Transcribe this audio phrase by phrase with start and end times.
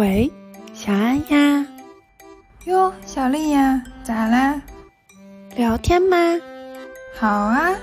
[0.00, 0.32] 喂，
[0.72, 1.66] 小安呀。
[2.64, 4.58] 哟，小丽呀，咋啦？
[5.54, 6.16] 聊天吗？
[7.14, 7.76] 好啊。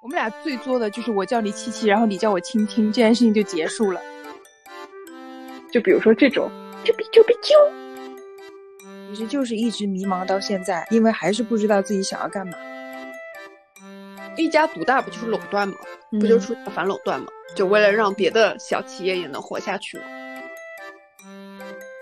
[0.00, 4.00] 我们俩最作的就是我叫你七七，然后你叫我亲亲，这件事情就结束了。
[5.70, 6.50] 就比如说这种，
[6.86, 7.52] 啾比啾比啾，
[9.10, 12.54] 其实就是一直迷茫到现在，因为还是不知道自己想要干嘛。
[14.36, 15.74] 一家独大不就是垄断吗？
[16.10, 17.26] 不就出现反垄断吗？
[17.54, 20.04] 就为了让别的小企业也能活下去吗？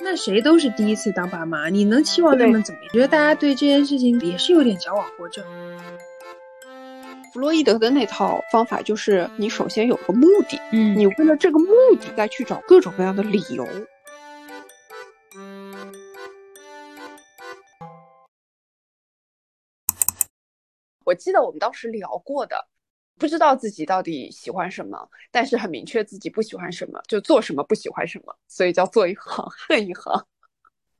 [0.05, 2.93] 那谁都是第一次当爸妈，你能期望他们怎么样？
[2.93, 5.45] 觉得大家对这件事情也是有点矫枉过正。
[7.33, 11.67] 弗洛伊德的那套方法就是，你首先有个目的，嗯，你为了这个目
[12.01, 13.67] 的再去找各种各样的理由。
[21.13, 22.57] 我记得我们当时聊过的，
[23.19, 30.27] 不知道自己到底喜欢什么，但是很明确自己不喜欢什么，就做什么不喜欢什么，所以叫做一行恨一行。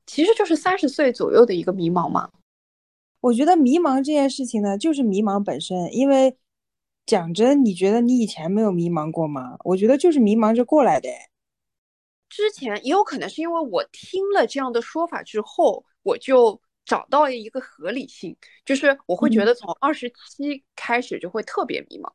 [0.05, 2.29] 其实就是三十岁左右的一个迷茫嘛。
[3.21, 5.91] 我觉得迷茫这件事情呢，就是迷茫本身。
[5.91, 6.37] 因为
[7.07, 9.57] 讲真，你觉得你以前没有迷茫过吗？
[9.63, 11.09] 我觉得就是迷茫着过来的。
[12.29, 22.11] 之前也有可能是因为我听了这样的说法之后，我就找到一个合理性，就是我会觉得从二十七开始就会特别迷茫。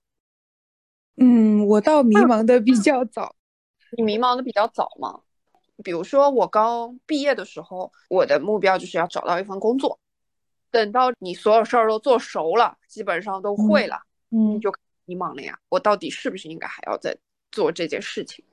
[1.16, 3.34] 嗯，我倒迷茫的比较早。
[3.96, 5.20] 你迷茫的比较早吗？
[5.82, 9.98] 比如说我刚毕业的时候，我的目标就是要找到一份工作。
[10.70, 14.70] 等到你所有事儿都做熟了，基本上都会了，嗯，就
[15.06, 15.58] 迷茫了呀。
[15.70, 17.16] 我到底是不是应该还要再
[17.50, 18.44] 做这件事情？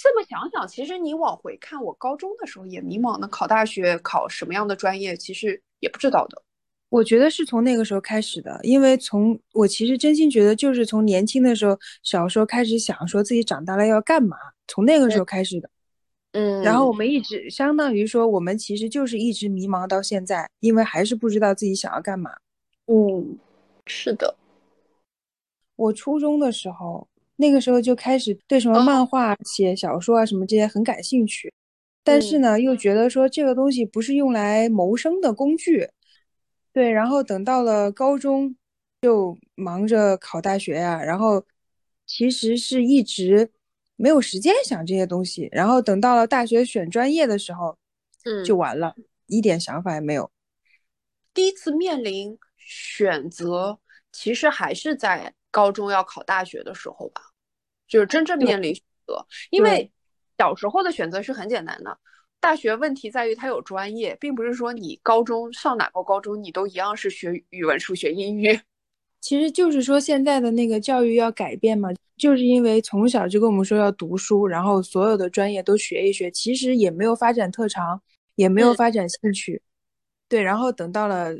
[0.00, 6.40] 这么想想，其实你往回看，我高中的时候也迷茫的，考大学考什么样的专业，其实也不知道的。
[6.88, 14.36] 我觉得是从那个时候开始的，因为从我其实真心觉得，就是从年轻的时候，小时候开始想说自己长大了要干嘛，
[14.68, 15.68] 从那个时候开始的。
[16.32, 22.30] 嗯，然后我们一直相当于说，我们其实就是一直迷茫到现在，因为还是不知道自己想要干嘛。
[22.86, 23.36] 嗯，
[23.86, 24.36] 是的。
[25.74, 27.08] 我初中的时候，
[27.38, 31.50] 那个时候就开始对什么漫画、写小说啊什么这些很感兴趣，
[32.04, 35.88] 但是呢，又觉得说这个东西不是用来谋生的工具。
[36.72, 38.54] 对，然后等到了高中，
[39.00, 41.42] 就忙着考大学呀，然后
[42.06, 43.50] 其实是一直。
[44.00, 47.76] 没有时间想这些东西，然后等到了大学选专业的时候，
[48.22, 48.94] 嗯，就完了，
[49.26, 50.30] 一点想法也没有。
[51.34, 53.80] 第一次面临选择，
[54.12, 57.22] 其实还是在高中要考大学的时候吧，
[57.86, 59.26] 就是真正面临选择。
[59.50, 59.90] 因为
[60.38, 61.98] 小时候的选择是很简单的，
[62.40, 68.58] 大学问题在于它有专业，并不是说你高中上哪个高中你都一样是学语文、数学、英语。
[69.20, 71.88] 其实就是说现在的那个教育要改变嘛。
[72.16, 78.02] 就是因为从小就跟我们说要读书，然后所有的专业都学一学，其实也没有发展特长，
[78.34, 79.62] 也没有发展兴趣。
[80.28, 81.32] 对，然后等到了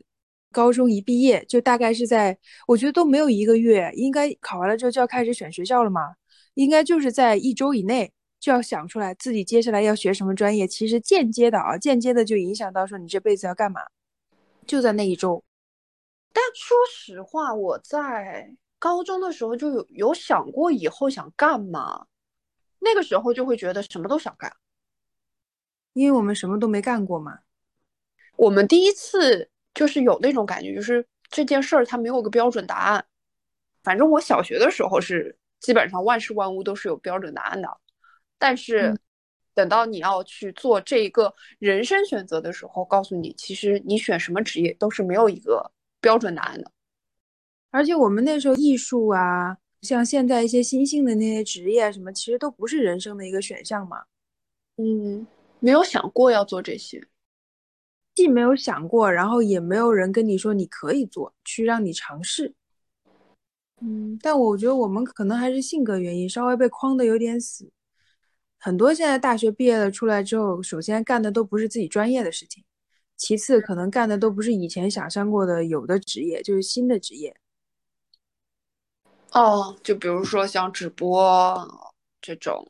[0.53, 6.15] 高中一毕业，就大概是在我觉得都没有一个月，应该考完了之后就要开始选学校了嘛，
[6.55, 10.67] 应该就是在一周以内就要想出来自己接下来要学什么专业。
[10.67, 13.81] 其实间接的啊，间接的就影响到说你这辈子要干嘛，
[14.67, 15.45] 就在那一周。
[16.33, 18.57] 但说实话，我在。
[18.81, 22.07] 高中的时候就有有想过以后想干嘛，
[22.79, 24.53] 那个时候就会觉得什么都想干，
[25.95, 27.41] 因为我们什么都没干过嘛。
[28.37, 33.05] 我们第一次就是有那种感觉，就是这件事儿它没有个标准答案。
[33.85, 37.69] 反正我小学的时候是基本上万事万物都是有标准答案的，
[38.39, 38.99] 但是
[39.55, 46.73] 等到你要去做这一个人生选择的时候，告诉你其实你选什么职业都是没有一个标准答案的。
[47.71, 54.05] 而且我们那时候艺术啊，像现在一些新兴的那些职业什么，其实都不是人生的一个选项嘛。
[54.77, 55.25] 嗯，
[55.61, 57.01] 没有想过要做这些，
[58.19, 62.53] 既没有想过，然后也没有人跟你说你可以做，去让你尝试。
[63.81, 67.71] 嗯，但我觉得我们可能还是性格原因，稍微被框的有点死。
[68.59, 72.65] 很多现在大学毕业了出来之后，首先干的都不是自己专业的事情，
[73.17, 77.37] 其次可能干的都不是以前想象过的有的职业，就是新的职业。
[79.31, 81.69] 哦，就比如说像直播
[82.21, 82.69] 这种，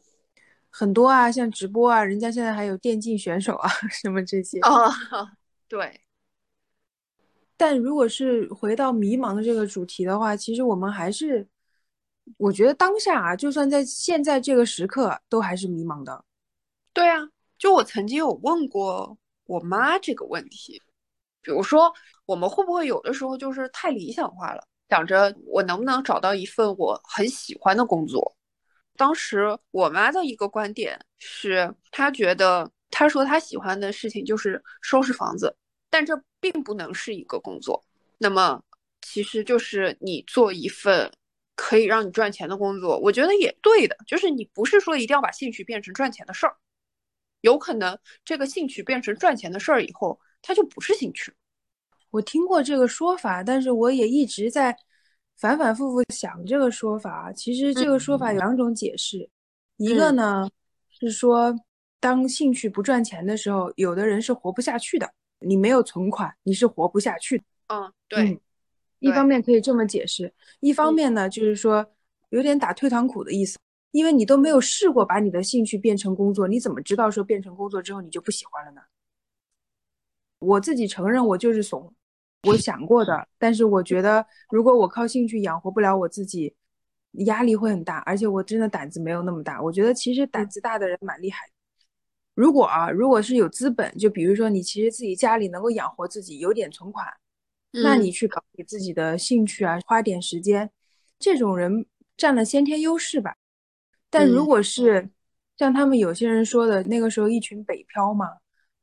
[0.68, 4.70] 很多啊，像直播啊，人家现在还有电竞选手啊，什么这些啊，
[5.68, 6.00] 对。
[7.56, 11.46] 但如果是回到迷茫这个主题的话，其实我们还是，
[12.36, 16.24] 我觉得当下啊，就算在现在这个时刻，都还是迷茫的。
[16.92, 17.18] 对啊，
[17.58, 20.80] 就我曾经有问过我妈这个问题，
[21.42, 21.92] 比如说
[22.26, 24.62] 我们会不会有的时候就是太理想化了。
[24.88, 28.36] 想着我能不能找到一份我很喜欢的工作。
[28.96, 35.56] 当时我妈的一个观点是，她觉得她说他喜欢的事情就是收拾房子，
[35.90, 37.84] 但这并不能是一个工作。
[38.18, 38.62] 那么，
[39.02, 41.10] 其实就是你做一份
[41.54, 43.96] 可以让你赚钱的工作，我觉得也对的。
[44.06, 46.56] 就是你不是说一定要把兴趣变成赚钱的事儿，
[47.42, 51.32] 有可能这个兴趣变成赚钱的事儿以后，它就不是兴趣。
[52.10, 54.76] 我听过这个说法，但是我也一直在。
[55.40, 59.30] 反反复复想这个说法，其实这个说法有两种解释，
[59.76, 60.50] 一个呢
[60.90, 61.54] 是说，
[62.00, 65.10] 当兴趣不赚钱的时候，有的人是活不下去的。
[65.40, 67.44] 你没有存款，你是活不下去的。
[67.68, 68.40] 嗯，对。
[69.00, 71.86] 一方面可以这么解释，一方面呢就是说
[72.30, 73.56] 有点打退堂鼓的意思，
[73.92, 78.80] 因为你都没有试过把你的兴趣变成工作，你怎么知道说变成工作之后你就不喜欢了呢？
[80.40, 81.94] 我自己承认我就是怂。
[82.48, 86.56] 我想过的， 但是我觉得，如果我靠兴趣养活不了我自己，
[87.26, 89.62] 压力会很大，而且我真的胆子没有那么大。
[89.62, 91.52] 我觉得其实胆子大的人蛮厉害的。
[92.38, 97.04] 如果啊，如果是有资本，就比如说你其实自己家里能够养活自己，有点存款，
[97.72, 100.70] 那你去搞你自己的兴趣啊，花点时间，
[101.18, 101.84] 这种人
[102.16, 103.34] 占了先天优势吧。
[104.08, 105.10] 但如果是
[105.56, 108.38] 像他们有些人说的，那个时候一群北漂嘛。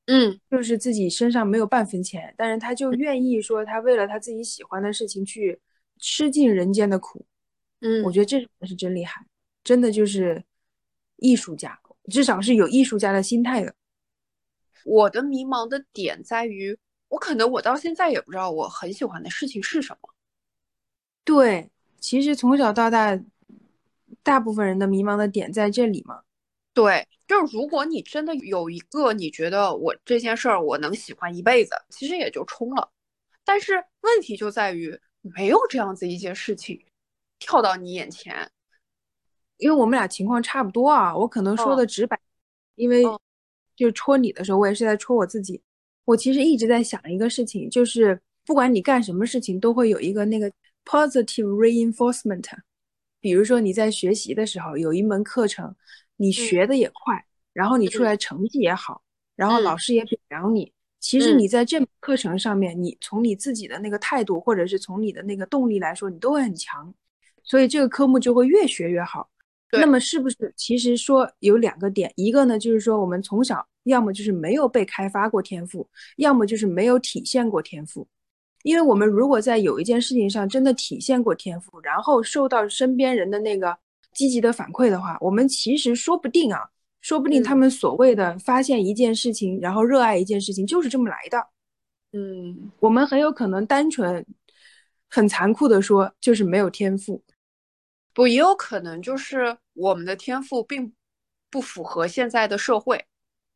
[0.08, 5.60] 嗯，就是自己身上没有半分钱，但是他就愿意说他为了他自己喜欢的事情去
[5.98, 7.26] 吃尽人间的苦。
[7.80, 9.26] 嗯，我觉得这种人是真厉害，
[9.64, 10.44] 真的就是
[11.16, 11.80] 艺术家，
[12.10, 13.74] 至少是有艺术家的心态的。
[14.84, 20.10] 我的迷茫的点在于，我可能我到现在也不知道我很喜欢的事情是什么。
[21.24, 23.20] 对，其实从小到大，
[24.22, 26.22] 大部分人的迷茫的点在这里嘛。
[26.74, 27.08] 对。
[27.28, 32.92] 就是如果你真的有一个你觉得我这件事儿我能喜欢一辈子，其实也就冲了。
[33.44, 36.80] 但是问题就在于没有这样子一件事情
[37.40, 38.52] 跳到你眼前。
[39.58, 42.20] 因为我们俩情况差不多啊，我可能说的直白，
[42.76, 43.04] 因为
[43.76, 45.62] 就戳你的时候，我也是在戳我自己。
[46.06, 50.52] 我其实一直在想一个事情，就是不管你干什么事情，都会有一个那个
[50.86, 52.46] positive reinforcement。
[53.20, 55.76] 比如说你在学习的时候，有一门课程。
[56.18, 59.04] 你学的也快，然后你出来成绩也好，
[59.36, 60.72] 然后老师也表扬你。
[61.02, 66.96] 其实你在这门课程上面，你从你自己的那个态度，或者是从你的那个动力来说，你都会很强，
[67.44, 69.30] 所以这个科目就会越学越好。
[69.72, 72.12] 那么是不是其实说有两个点？
[72.16, 78.08] 一个呢，就是说我们从小要么就是没有被开发过天赋，要么就是没有体现过天赋。
[78.64, 83.78] 因为我们如果在有一件事情上真的体现过天赋，然后受到身边人的那个。
[84.16, 86.62] 积极的反馈的话，我们其实说不定啊，
[87.02, 91.38] 说不定他们所谓的发现一件事情，然后热爱一件事情，就是这么来的。
[92.14, 94.26] 嗯，我们很有可能单纯、
[95.10, 97.22] 很残酷的说，就是没有天赋。
[98.16, 100.92] 不，也有可能就是我们的天赋并
[101.50, 103.06] 不符合现在的社会，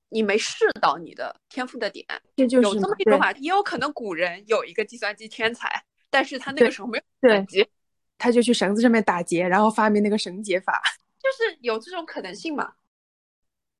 [0.09, 2.05] 你没试到你的天赋的点。
[2.35, 5.69] 这就是有这么一种法，也有可能古人有一个计算机天才，
[6.09, 7.65] 但是他那个时候没有计算机。
[8.21, 10.81] 他就去绳子上面打结，然后发明那个绳结法，
[11.23, 12.73] 就是有这种可能性嘛。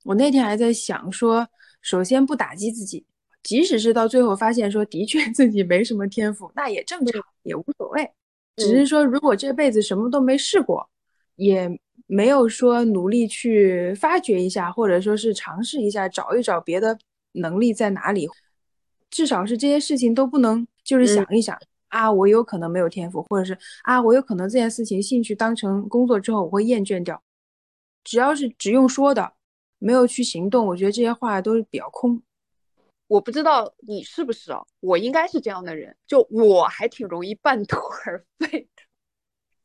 [0.06, 1.46] 我那天还在想说，
[1.82, 3.06] 首先不打击自己，
[3.44, 8.10] 即使是到最后发现说的确自己没什么天赋，那也正常，也无所谓。
[8.60, 10.88] 只是说，如果这辈子什么都没试过，
[11.36, 16.98] 也没有说努力去发掘一下，或者说是尝试一下，找一找别的
[17.32, 18.28] 能力在哪里，
[19.10, 21.58] 至少是这些事情都不能，就是想一想。
[21.88, 27.20] 啊，我有可能没有天赋，或者是啊，我有可能这件事情兴趣当成工作之后我会厌倦掉。
[28.04, 29.34] 只要是只用说的，
[29.80, 32.22] 没有去行动，我觉得这些话都是比较空。
[33.10, 34.62] 我不知道你是不是啊？
[34.80, 37.76] 我应该是这样的人，就我还挺容易半途
[38.06, 38.84] 而废的。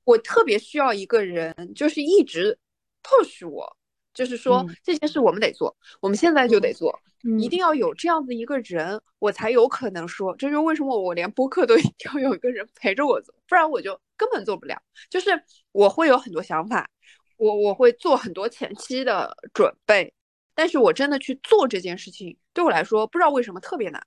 [0.05, 2.59] 我特别需要一个人，就是一直
[3.03, 3.77] push 我。
[4.15, 6.97] 就是说这件事我们得做，我们现在就得做，
[7.39, 10.35] 一定要有这样子一个人，我才有可能说。
[10.37, 14.81] 这就是为什么我连播客都 一定要有一个人陪着我做，不然我就根本做不了。
[15.11, 15.31] 就是
[15.73, 16.89] 我会有很多想法，
[17.37, 20.15] 我我会做很多前期的准备，
[20.55, 24.07] 但是我真的去做这件事情，对我来说不知道为什么特别难，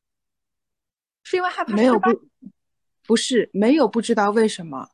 [1.23, 2.09] 是因为害怕没有不
[3.05, 4.89] 不是没有不知道为什么，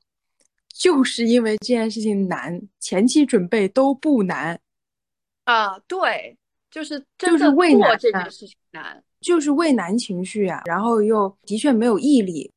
[0.73, 4.59] 就是因为这件事情难，前期准备都不难。
[5.45, 6.37] 啊，对，
[6.71, 12.51] 就是就是畏难这件事情难，就是畏难情绪啊，然后又的确没有毅力，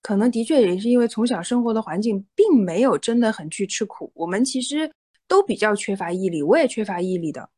[0.00, 4.90] 可能的确也是因为从小生活的环境并没有真的很去吃苦，我们其实
[5.26, 7.50] 都比较缺乏毅力，我也缺乏毅力的，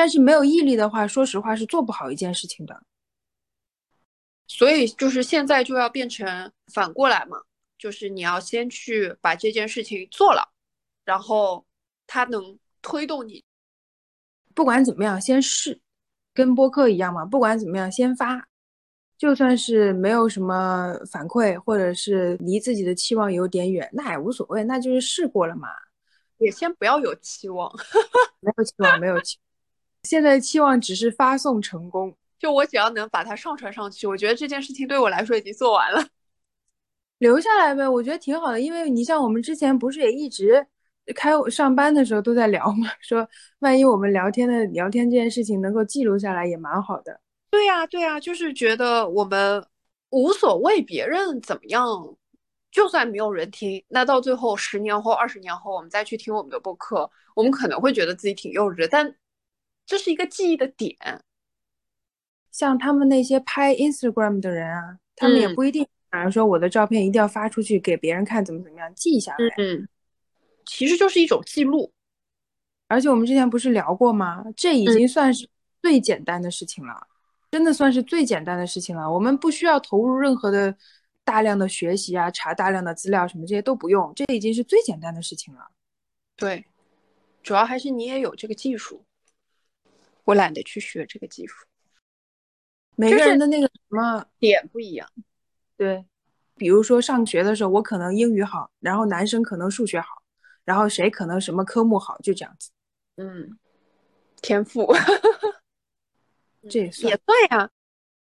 [0.00, 2.82] 但是没有毅力的话，说实话是做不好一件事情的，
[4.46, 7.36] 所以就是现在就要变成反过来嘛，
[7.76, 10.54] 就是你要先去把这件事情做了，
[11.04, 11.66] 然后
[12.06, 13.44] 它能推动你。
[14.54, 15.78] 不管怎么样，先试，
[16.32, 17.26] 跟播客一样嘛。
[17.26, 18.48] 不管怎么样，先发，
[19.18, 25.68] 就算是没有什么反馈，或者是离自己的期望有点远，那也无所谓，那就是试过了嘛。
[26.38, 27.70] 也先不要有期望，
[28.40, 29.38] 没有期望，没有期。
[30.04, 36.04] 现在期望只是发送成功，就我只要能把它上传上去，我觉得这件事情对我来说已经做完了。
[37.18, 40.66] 留下来呗，我觉得挺好的，因为你像我们之前不是也一直
[41.14, 43.28] 开上班的时候都在聊嘛，说
[43.58, 47.20] 万一我们聊天的聊天这件事情能够记录下来，也蛮好的。
[47.50, 49.62] 对呀，对呀，就是觉得我们
[50.08, 51.84] 无所谓别人怎么样，
[52.70, 59.14] 就算没有人听，那到最后十年后、二十年后，我们再去听我们的播客，我们可能会觉得自己挺幼稚，但
[59.90, 60.96] 这是一个记忆的点。
[62.52, 65.84] 像他们那些拍 Instagram 的人啊，他们也不一定。
[66.08, 69.54] 反正说我的照片一定要发出去给别人看，怎么怎么样，记下来。
[69.58, 69.88] 嗯，
[70.64, 71.92] 其实就是一种记录。
[72.86, 74.44] 而且我们之前不是聊过吗？
[74.56, 75.48] 这已经算是
[75.82, 77.08] 最简单的事情了，
[77.50, 79.12] 真的算是最简单的事情了。
[79.12, 80.72] 我们不需要投入任何的
[81.24, 85.68] 大量的学习啊，查大量的资料什么这些都不用，这已经是最简单的事情了。
[86.36, 86.64] 对，
[87.42, 89.04] 主要还是你也有这个技术，
[90.30, 91.66] 我懒得去学这个技术。
[92.94, 95.08] 每个人的那个什么点不一样。
[95.76, 96.04] 对，
[96.54, 100.22] 比如说上学的时候，我可能英语好，然后男生可能数学好，
[100.64, 102.70] 然后谁可能什么科目好，就这样子。
[103.16, 103.58] 嗯，
[104.40, 104.94] 天赋，
[106.70, 107.18] 这也也算
[107.50, 107.68] 呀。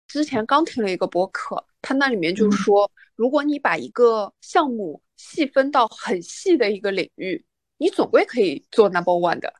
[0.07, 7.47] 之前刚听了一个播客，他那里面就说，如果你把一个项目细分到很细的一个领域，
[7.79, 9.55] 你总归可以做 number one 的。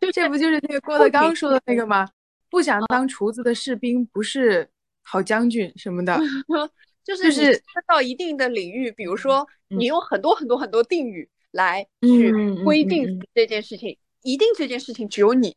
[0.00, 2.08] 就这不就是那个郭德纲说的那个吗？
[2.50, 4.68] 不想当厨子的士兵不是。
[5.08, 6.18] 好将军什么的，
[7.04, 12.32] 就是就是到一定的领域，比如说你用很多很多很多定语来去
[12.64, 15.54] 规定这件事情，一定这件事情只有你。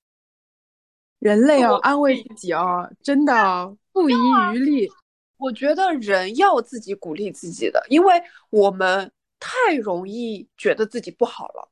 [1.17, 4.13] 人类要安慰自己哦，真的 不遗
[4.53, 4.87] 余力。
[5.37, 11.68] 我觉得人要自己鼓励自己的，因为我们太容易觉得自己不好了，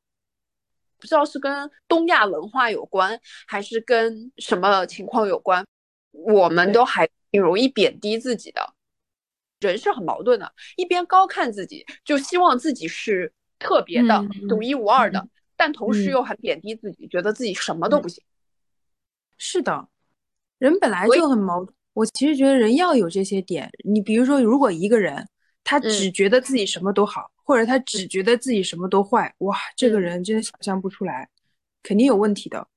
[0.98, 5.64] 不知道是跟东亚文化有关，还是跟什么情况有关，
[6.10, 7.08] 我们都还。
[7.30, 8.72] 挺容易贬低自己的，
[9.60, 18.24] 人是很矛盾的，一边高看自己，就希望自己是特别的、独一无二的，但同时又很贬低自己，觉得自己什么都不行。
[19.36, 19.88] 是的，
[20.56, 21.76] 人本来就很矛盾。
[21.92, 23.70] 我其实觉得人要有这些点。
[23.84, 25.28] 你比如说，如果一个人
[25.62, 31.30] 他只觉得自己什么都好，或者他只觉得自己什么都坏，哇，这个人真的想象不出来，
[31.82, 32.68] 肯定有问题的。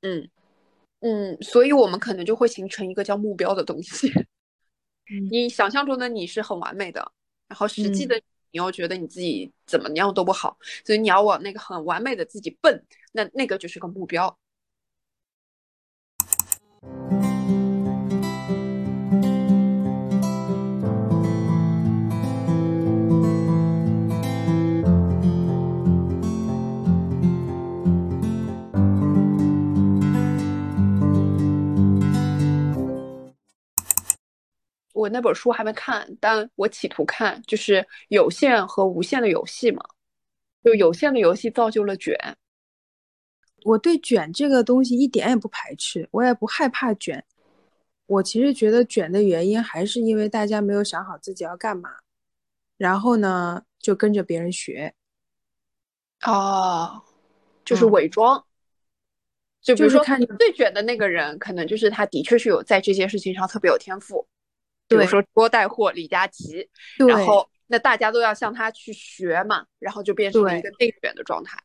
[0.00, 0.28] 嗯。
[1.00, 4.10] 嗯，所以我们可能就会形成一个叫目标的东西。
[5.30, 7.12] 你想象中的你是很完美的，
[7.46, 12.82] 然后实际的你又觉得你自己怎么样都不好，所以你要往那个很完美的自己奔，
[13.12, 14.36] 那那个就是个目标。
[34.96, 39.84] 我那本书还没看，但我企图看，就是有限和无限的游戏嘛。
[40.64, 42.16] 就有限的游戏造就了卷。
[43.64, 47.22] 我对卷这个东西一点也不排斥，我也不害怕卷。
[48.06, 51.90] 我其实觉得卷的原因还是因为大家没有想好自己要干嘛，
[52.78, 54.94] 然后呢就跟着别人学。
[56.22, 57.02] 哦，
[57.66, 58.42] 就是伪装。
[59.60, 60.02] 就比如说
[60.38, 64.26] 最卷的那个人，可能就是他的确是有在这件事情上特别有天赋。
[64.88, 66.68] 比如说多带货李佳琦，
[67.08, 71.58] 然后那大家都要向他去学嘛，然后就变成了一个内卷的状态。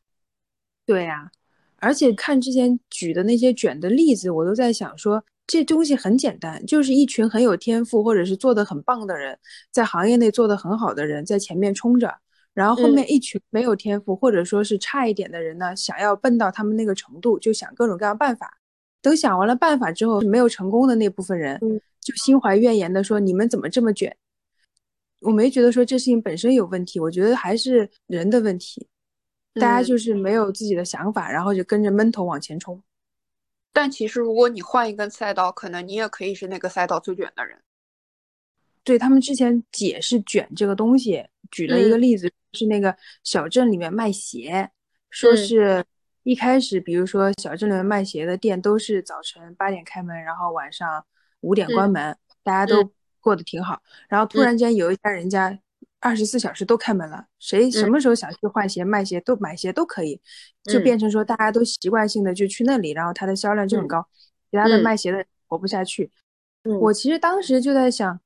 [0.84, 1.30] 对呀，
[1.76, 9.38] 而且看之前举的那些卷的例子，我都在想说，这东西很简单，就是一群很有天赋或者是做的很棒的人，
[9.70, 12.12] 在行业内做的很好的人在前面冲着，
[12.52, 18.58] 然后后面一群没有天赋或者说是差一点的人呢，想要奔到他们那个程度，就想各种各样办法。
[19.00, 21.60] 等想完了办法之后，没有成功的那部分人。
[22.02, 24.14] 就心怀怨言的说：“你们怎么这么卷？”
[25.22, 28.88] 我没觉得说这事情本身有问题，我觉得还是人的问题。
[29.54, 32.82] 大家就是没有自己的想法，然后就跟着闷头往前冲。
[33.72, 37.62] 但其实，如果你换一根赛道，可能你也可以是那个赛道最卷的人。
[38.82, 44.68] 对他们之前解释卷这个东西，举了一个例子，是那个小镇里面卖鞋，
[45.10, 45.84] 说是
[46.24, 51.06] 一开始，比如说小镇里面卖鞋的店都是早晨八点开门，然后晚上。
[51.42, 53.80] 五点关门，大家都过得挺好。
[54.08, 55.56] 然后突然间有一家人家
[56.00, 60.20] 二十四小时都开门了，谁什么时候想去换鞋、卖鞋都买鞋都可以，
[60.64, 64.04] 就嗯变成说大家都习惯性的就去那里，然后它的销量就很高，
[64.50, 66.10] 其他的嗯卖鞋的活不下去。
[66.64, 68.20] 嗯我其实当时就在想，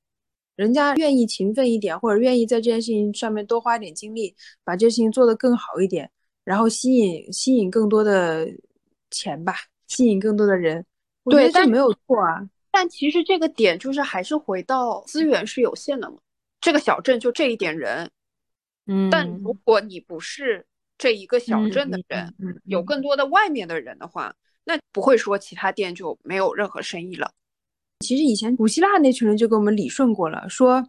[0.55, 6.09] 人家愿意勤奋一点，或者愿意在这件事情上面多花点精力，把这事情做得更好一点，
[6.43, 8.47] 然后吸引吸引更多的
[9.09, 9.53] 钱吧，
[9.87, 10.85] 吸引更多的人。
[11.25, 12.47] 对这没有错啊。
[12.77, 16.17] 但其实这个点就是还是回到资源是有限的嘛，
[16.61, 18.07] 这个小镇就这一点人，
[18.85, 19.09] 嗯。
[19.09, 20.63] 但如果你不是
[20.95, 24.31] 这一个小镇的人，嗯嗯有更多的外面的人的话，
[24.63, 27.31] 那不会说其他店就没有任何生意了。
[28.01, 30.87] 其实以前古希腊那群人就给我们理顺过了，说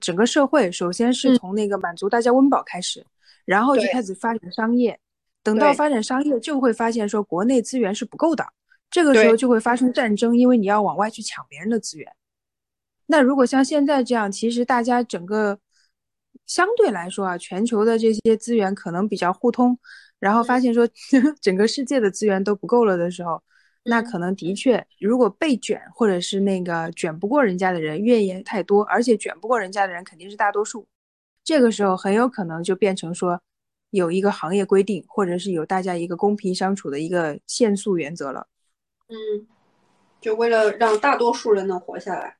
[0.00, 1.36] 整个社会首先是嗯。
[1.36, 3.06] 从那个满足大家温饱开始，
[3.44, 4.98] 然后就开始发展商业，
[5.44, 8.44] 等到发展商业就会发现说国内资源是不够的，
[8.90, 12.12] 这个时候就会发生战争，因为你要往外去抢别人的资源。
[13.06, 15.58] 那如果像现在这样，其实大家整个
[16.46, 19.78] 相对来说啊，全球的这些资源可能比较互通，
[20.18, 20.88] 然后发现说
[21.40, 23.42] 整个世界的资源都不够了的时候，
[23.84, 30.86] 那可能的确，如果被卷或者是那个卷不过人家的人怨言太多，而且卷不过人家的人肯定是大多数，
[31.44, 33.40] 这个时候很有可能就变成说
[33.90, 38.46] 有一个行业规定，或者是有大家一个公平相处的一个限速原则了。
[39.10, 39.46] 嗯，
[40.20, 42.38] 就为了让大多数人能活下来。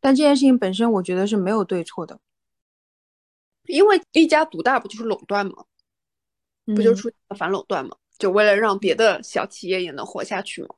[0.00, 2.18] 但这件事情本身，我觉得是没有对错的，
[3.66, 5.64] 因为一家独大不就是垄断吗？
[6.64, 7.96] 不就嗯出现了反垄断吗？
[8.18, 10.68] 就为了让别的小企业也能活下去吗？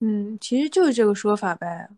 [0.00, 1.88] 嗯，其实就是这个说法呗。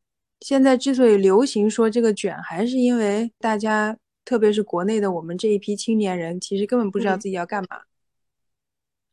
[0.40, 7.80] 现在之所以流行说这个卷，还是因为大家，特别是国内的我们这一批青年人，其实根本不知道嗯自己要干嘛。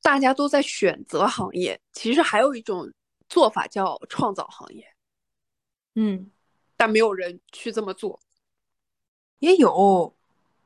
[0.05, 2.87] 大家都在选择行业，其实还有一种
[3.27, 4.85] 做法叫创造行业，
[5.95, 6.29] 嗯，
[6.77, 8.19] 但没有人去这么做。
[9.39, 10.15] 也有，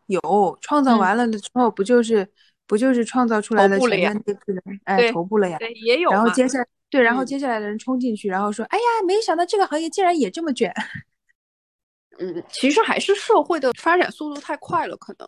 [0.07, 2.29] 有创造嗯完了的之后，不就是
[2.67, 5.57] 不就是创造出来的前面那批人，哎，头部了呀。
[5.57, 10.69] 对，也有然后接下来对，然后嗯接下来的人冲进去，然后说，哎呀，没想到这个行业竟然也这么卷。
[12.19, 15.25] 嗯，其实还是社会的发展速度太快了，可能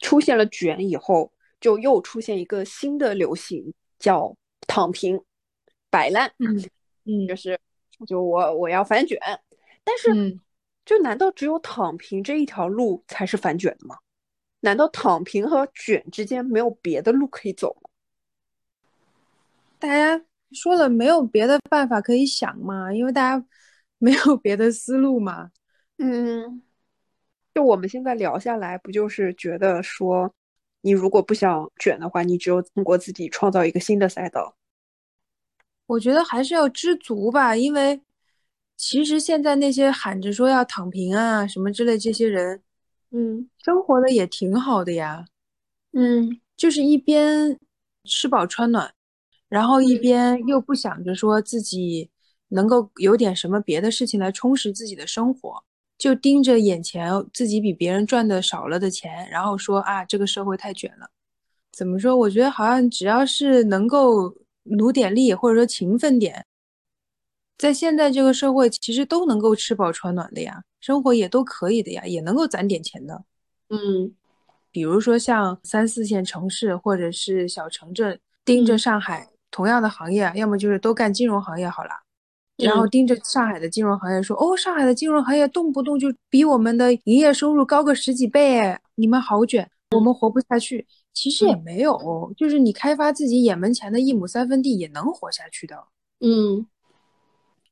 [0.00, 5.18] 出现了卷以后，就又出现一个新的流行，叫躺平、
[5.88, 6.58] 摆烂，嗯
[7.04, 7.58] 嗯就是
[8.06, 9.18] 就我我要反卷，
[9.84, 10.40] 但是嗯，
[10.84, 13.96] 就难道只有躺平这一条路才是反卷的吗？
[14.60, 17.88] 难道躺平和卷之间没有别的路可以走吗？
[19.78, 23.46] 大家说了没有别的办法可以想吗，因为大家
[23.98, 25.50] 没有别的思路嘛。
[25.98, 26.62] 嗯，
[27.54, 30.32] 就我们现在聊下来，不就是觉得说，
[30.82, 34.56] 你如果不想卷的话，你只有通过自己创造一个新的赛道。
[35.86, 38.00] 我觉得还是要知足吧，因为
[38.76, 42.62] 其实现在那些喊着说要躺平啊什么之类这些人，
[43.10, 45.26] 嗯生活的也挺好的呀。
[45.92, 47.58] 嗯就是一边
[48.04, 48.94] 吃饱穿暖，
[49.48, 52.10] 然后一嗯边又不想着说自己
[52.48, 55.62] 能够有点什么别的事情来充实自己的生活，
[56.02, 61.08] 就盯着眼前自己比别人赚的少了的钱，然后说啊，这个社会太卷了。
[61.70, 62.16] 怎么说？
[62.16, 64.34] 我觉得好像只要是能够
[64.64, 66.44] 努点力，或者说勤奋点，
[67.56, 73.24] 在现在这个社会，其实都能够吃饱穿暖的呀，生活也都可以的呀，也能够攒点钱的。
[73.68, 74.12] 嗯
[74.72, 82.01] 比如说像三四线城市或者是小城镇，盯着嗯上海同样的行业，要么就是都干金融行业好了，
[82.62, 82.90] 然后嗯。
[82.90, 90.86] 盯着上海的金融行业说，哦，上海的金融行业动不动就比我们的营业收入高个十几倍，哎，你们好卷，我们活不下去。
[91.12, 95.76] 其实也没有，就是你开发自己眼门前的一亩三分地也能活下去的。
[96.20, 96.66] 嗯，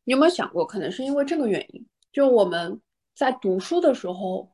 [0.04, 2.80] 你有没有想过，可能是因为这个原因，就我们
[3.16, 4.50] 在读书的时候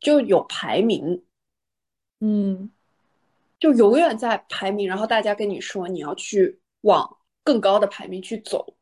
[0.00, 1.22] 就有排名，
[2.20, 2.70] 嗯。
[3.58, 8.75] 就永远在排名，然后大家跟你说你要去往更高的排名去走，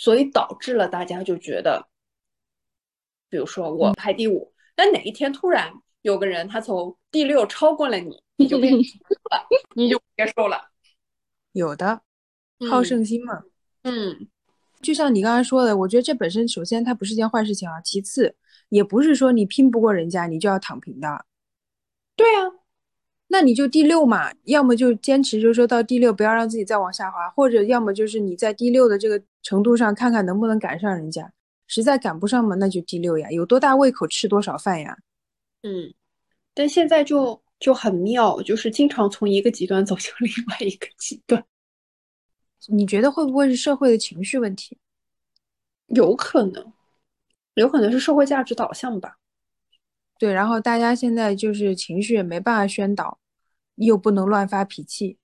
[0.00, 1.88] 所以导致了大家就觉得，
[3.28, 8.80] 比如说我排第五，但哪一天突然有个人他从第六超过了你，你就 变了，
[9.74, 10.70] 你就不接受了。
[11.50, 12.00] 有的，
[12.70, 13.42] 好嗯胜心嘛。
[13.82, 14.28] 嗯
[14.80, 18.36] 就像你刚才说的，我觉得这本身首先它不是件坏事情啊，其次
[18.68, 21.26] 也不是说你拼不过人家你就要躺平的，
[22.14, 22.46] 对啊，
[23.30, 31.30] 那你就第六嘛，要么就坚持，就是说到第六不要让自己再往下滑，或者要么就是你在第六的这个程度上看看能不能赶上人家，
[31.66, 34.96] 实在赶不上嘛，那就第六呀，有多大胃口吃多少饭呀。
[35.62, 35.92] 嗯，
[36.54, 41.44] 但现在就就很妙，就是经常从一个极端走向另外一个极端，
[42.68, 44.78] 你觉得会不会是社会的情绪问题？
[45.88, 46.72] 有可能，
[47.54, 49.18] 有可能是社会价值导向吧。
[50.18, 53.18] 对，然后大家现在就是情绪也没办法宣导，
[53.76, 55.16] 又不能乱发脾气，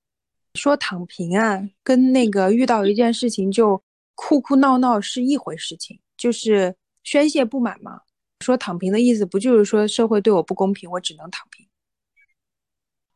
[0.55, 3.83] 说躺平啊，跟那个遇到一件事情就
[4.15, 8.03] 哭哭闹闹是一回事情，就是宣泄不满嘛。
[8.41, 11.67] 说躺平的意思不就是说社会对我不公平，我只能躺平？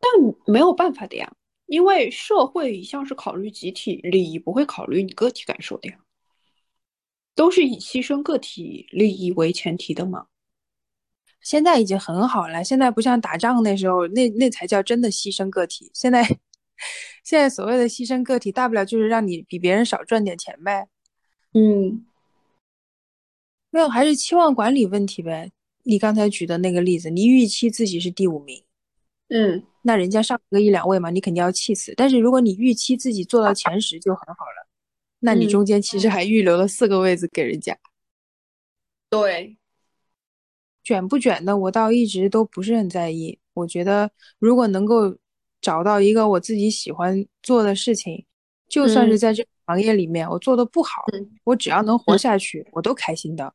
[0.00, 0.10] 但
[0.46, 1.32] 没有办法的呀，
[1.66, 5.98] 因为社会一向是考虑集体利益，不会考虑你个体感受的呀，
[7.34, 10.26] 都是以牺牲个体利益为前提的嘛。
[11.48, 15.90] 现在已经很好了，现在不像打仗那时候，那那才叫真的牺牲个体。
[15.94, 16.22] 现在，
[17.24, 20.88] 现在所谓的牺牲个体，大不了就是让你比别人少赚点钱呗。
[21.54, 22.04] 嗯，
[23.70, 25.50] 没有，还是期望管理问题呗。
[25.84, 28.62] 你刚才举的那个例子，你预期自己是第五名，
[29.30, 31.94] 嗯，那人家上个一两位嘛，你肯定要气死。
[31.96, 34.68] 但是如果你预期自己做到前十就很好了，
[35.20, 37.74] 那你中间其实还预留了四个位子给人家。
[39.08, 39.57] 对。
[40.88, 43.38] 卷不卷的，我倒一直都不是很在意。
[43.52, 45.14] 我觉得，如果能够
[45.60, 48.24] 找到一个我自己喜欢做的事情，
[48.70, 51.04] 就算是在这个行业里面我做的不好，
[51.44, 53.52] 我只要能活下去，我都开心的。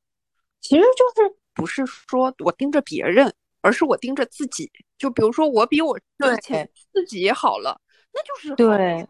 [0.61, 4.71] 其实就是不是说我盯着别人，而是我盯着自己。
[4.99, 7.81] 就比如说，我比我之前自己好了，
[8.13, 9.07] 那就是对。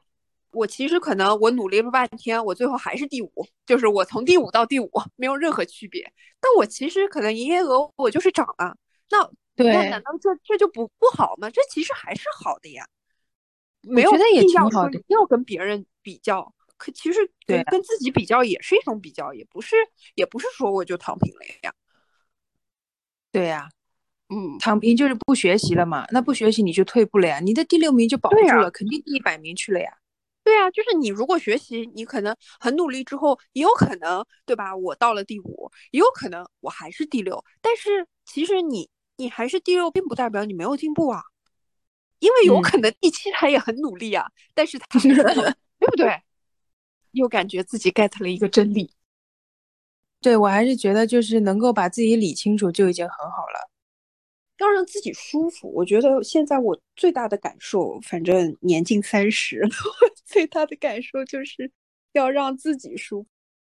[0.53, 3.31] 我其实可能我努力了半天，我最后还是第五，
[3.65, 6.03] 就是我从第五到第五没有任何区别。
[6.39, 8.75] 但我其实可能营业额我就是涨了，
[9.09, 11.49] 那那难道这这就不不好吗？
[11.49, 12.85] 这其实还是好的呀，
[13.81, 16.53] 没有必要说要跟别人比较。
[16.75, 19.75] 可其实对跟自己比较也是一种比较，也不是
[20.15, 21.73] 也不是说我就躺平了呀。
[23.31, 23.69] 对呀，
[24.29, 26.05] 嗯，躺平就是不学习了嘛。
[26.11, 29.97] 那不学习你就退步了呀，你的第六名就保不住了，肯定第一百名去了呀。
[30.43, 34.75] 对啊，就是你如果学习，你可能很努力之后，也有可能，对吧？
[34.75, 37.43] 我到了第五，也有可能我还是第六。
[37.61, 41.21] 但是其实你你还是第六，并不代表你没有进步啊，
[42.19, 46.21] 因为有可能第七他也很努力啊，但是他 对不对？
[47.11, 48.93] 又感觉自己 get 了一个真理。
[50.19, 53.69] 对我还是觉得就是能够把自己理清楚就已经很好了。
[54.63, 59.61] 要让自己舒服，我觉得现在我最大的感受，反正年近三十，
[60.25, 61.69] 最大的感受就是
[62.13, 63.27] 要让自己舒服。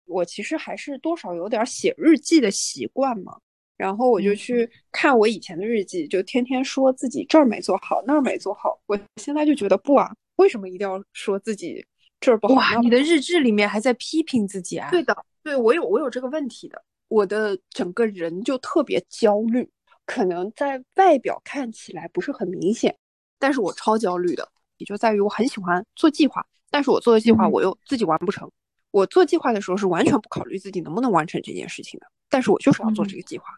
[0.05, 3.37] 我其实还是多少有点写日记的习惯嘛，
[3.77, 8.77] 然后我就去看我以前的日记，就天天说自己这儿没做好，那儿没做好。
[8.87, 11.85] 我现在就觉得不啊，为什么一定要说自己
[12.19, 12.55] 这儿不好？
[12.55, 14.91] 哇，你的日志里面还在批评自己啊？
[14.91, 19.69] 对的，对我有我有这个问题的，我的整个人就特别焦虑。
[20.11, 22.93] 可能在外表看起来不是很明显，
[23.39, 24.45] 但是我超焦虑的，
[24.75, 28.51] 也就在于我很喜欢做计划，但是我做的计划我又自己完不成。
[28.91, 33.57] 我做计划的时候是完全不考虑自己能不能完成这件事情的，但是我就是要做这个计划。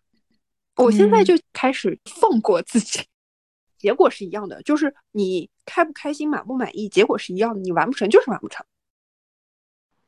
[0.75, 3.01] 我现在就开始放过自己，
[3.79, 8.63] 结果是一样的，就是你开不开心、满不满意，结果是一样的，你完不成就是完不成。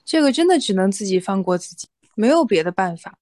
[0.04, 3.18] 这个真的只能自己放过自己，没有别的办法。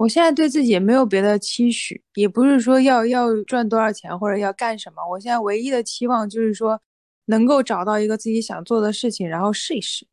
[0.00, 5.06] 我现在对自己也没有别的期许，也不是说要要赚多少钱或者要干什么。
[5.10, 6.80] 我现在唯一的期望就是说，
[7.26, 10.06] 能够找到一个自己想做的事情，然后试一试。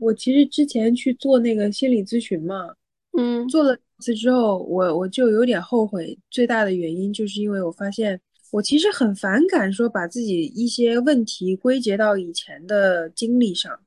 [0.00, 2.74] 我其实之前去做那个心理咨询嘛，
[3.16, 6.18] 嗯，做了一次之后，我我就有点后悔。
[6.30, 8.18] 最大的原因就是因为我发现，
[8.50, 13.78] 我其实很反感说把自己一些问题归结到以前的经历上。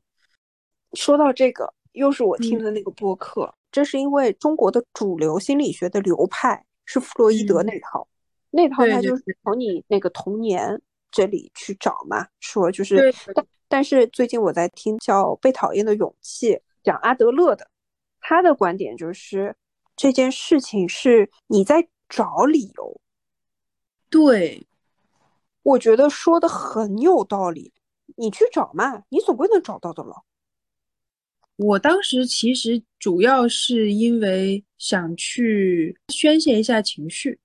[0.94, 8.08] 说到这个，又是我听的那个播客，这是因为中国的主流心理学的流派是弗洛伊德那套，
[8.52, 13.12] 那套他就是从你那个童年这里去找嘛，说就是。
[13.34, 13.44] 但
[13.82, 16.52] 是最近我在听叫《被讨厌的勇气》，
[16.84, 17.66] 讲阿德勒的，
[18.20, 19.56] 他的观点就是
[19.96, 23.00] 这件事情是你在找理由。
[24.10, 24.68] 对，
[25.64, 27.72] 我觉得说的很有道理。
[28.18, 30.24] 你去找嘛，你总归能找到的了。
[31.56, 37.40] 我当时其实主要是因为想去宣泄一下情绪。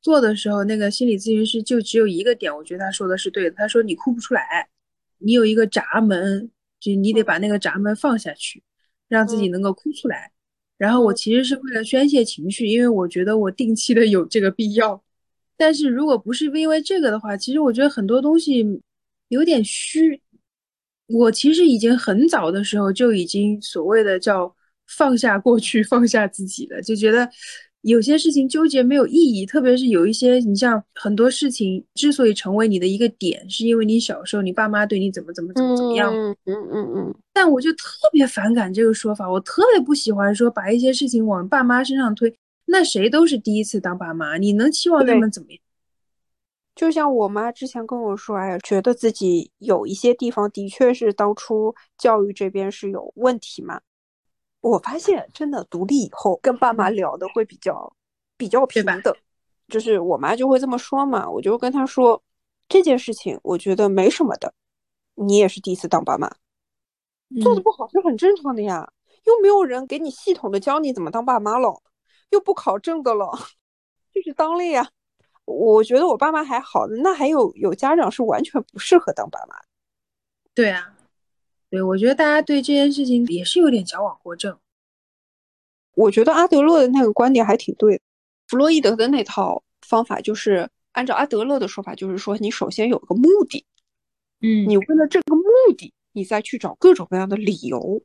[0.00, 3.50] 做的时候，那个心理咨询师就只有一个点，我觉得他说的是对的。
[3.50, 4.68] 他说你哭不出来。
[5.18, 6.50] 你有一个闸门，
[6.80, 8.62] 就你得把那个闸门放下去，
[9.08, 10.32] 让自己能够哭出来。
[10.76, 15.02] 然后我其实是为了宣泄情绪，因为我觉得我定期的有这个必要。
[15.56, 18.64] 但是如果不是因为这个的话，其实我觉得很多东西
[19.28, 20.22] 有点虚。
[21.08, 24.54] 我其实已经很早的时候就已经所谓的叫
[24.86, 27.28] 放下过去， 放下自己了，就觉得
[27.82, 29.46] 有些事情纠结没有意义。
[29.46, 36.12] 特别是有一些，你像很多事情之所以成为你的一个点，是因为你小时候你爸妈对你怎么怎么怎么怎么样。
[36.12, 37.14] 嗯嗯嗯嗯。
[37.32, 42.34] 但我就特别反感这个说法，我特别不喜欢说把一些事情往爸妈身上推。
[42.66, 45.58] 那谁都是第一次当爸妈，你能期望他们怎么样？
[46.74, 53.80] 就像我妈之前跟我说，哎呀，觉得自己有一些地方的确是当初教育这边是有问题嘛。
[54.68, 57.92] 我发现真的独立以后跟爸妈聊的会比较
[58.36, 59.14] 比较平等，
[59.68, 62.22] 就是我妈就会这么说嘛，我就跟她说
[62.68, 64.52] 这件事情我觉得没什么的，
[65.14, 66.30] 你也是第一次当爸妈，
[67.42, 68.92] 做的不好是很正常的呀，
[69.24, 71.82] 又没有人给你系统的教你怎么当爸妈了，
[72.30, 73.30] 又不考证的了，
[74.12, 74.90] 就是当了呀。
[75.44, 79.56] 我觉得我爸妈还好，那还有有家长是完全不适合当爸妈。
[80.54, 80.94] 对啊，
[81.70, 84.58] 对，我觉得大家对这件事情也是有点矫枉过正。
[85.94, 88.02] 我觉得阿德勒的那个观点还挺对的，
[88.46, 93.64] 弗洛伊德的那套方法就是按照阿德勒的说法，就是说你首先有个目的，
[94.40, 95.44] 嗯，你为了这个目
[95.76, 98.02] 的，你再去找各种各样的理由，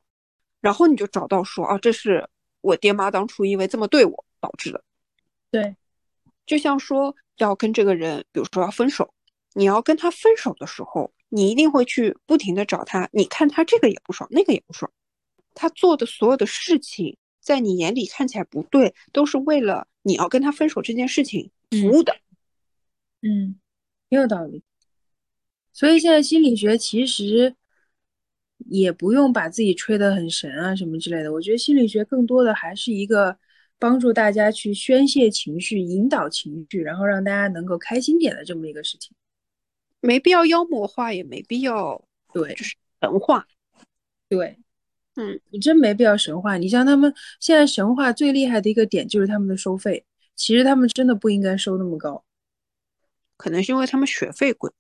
[0.62, 2.28] 然后你就找到说啊，这是
[2.62, 4.84] 我爹妈当初因为这么对我导致的。
[5.52, 5.76] 对，
[6.45, 7.15] 就像说。
[7.38, 9.12] 要跟这个人，比如说要分手，
[9.54, 13.09] 你要跟他分手的时候，你一定会去不停的找他。
[13.11, 14.91] 你看他这个也不爽，那个也不爽，
[15.55, 22.15] 他做的所有的事情，在你眼里看起来不对，都是为了你要跟他分手这件事情服务的。
[23.21, 23.55] 嗯，
[24.09, 24.61] 挺有道理。
[25.71, 27.55] 所以现在心理学其实
[28.57, 31.33] 也不用把自己吹得很神啊什么之类的。
[31.33, 33.37] 我觉得心理学更多的还是一个。
[33.79, 39.13] 帮助大家去宣泄情绪、引导情绪，然后让大家能够开心点的这么一个事情，
[40.03, 41.99] 没必要妖魔化，也没必要
[42.31, 43.47] 对，就是神话。
[44.29, 44.57] 对，
[45.15, 46.57] 嗯，你真没必要神话。
[46.57, 52.23] 你像他们现在神话最厉害的一个点就是他们的收费，其实他们真的不应该收那么高，
[53.37, 54.71] 可能是因为他们学费贵。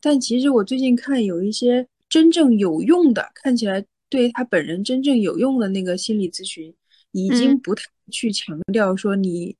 [0.00, 6.74] 但其实我最近看有一些真正有用的，看起来对他本人真正有用的那个心理咨询。
[7.14, 9.54] 已经不太去强调说你，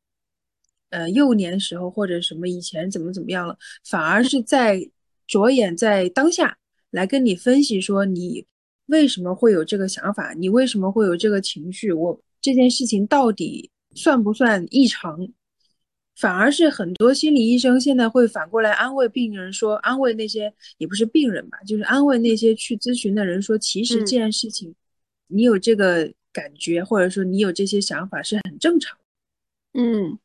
[0.92, 4.88] 呃，幼年时候或者什么以前怎么怎么样了，反而是在
[5.26, 6.57] 着眼在当下
[6.90, 8.46] 来跟你分析说你
[8.87, 15.28] 为什么会有这个想法，你为什么会有这个情绪，我这件事情到底算不算异常？
[16.14, 24.74] 反而是很多心理医生现在会反过来安慰病人说，安慰那些也不是病人吧，就是安慰那些去咨询的人说，其实这件事情
[25.26, 26.12] 你有这个。
[26.35, 28.96] 感觉或者说你有这些想法是很正常，
[29.74, 30.18] 嗯，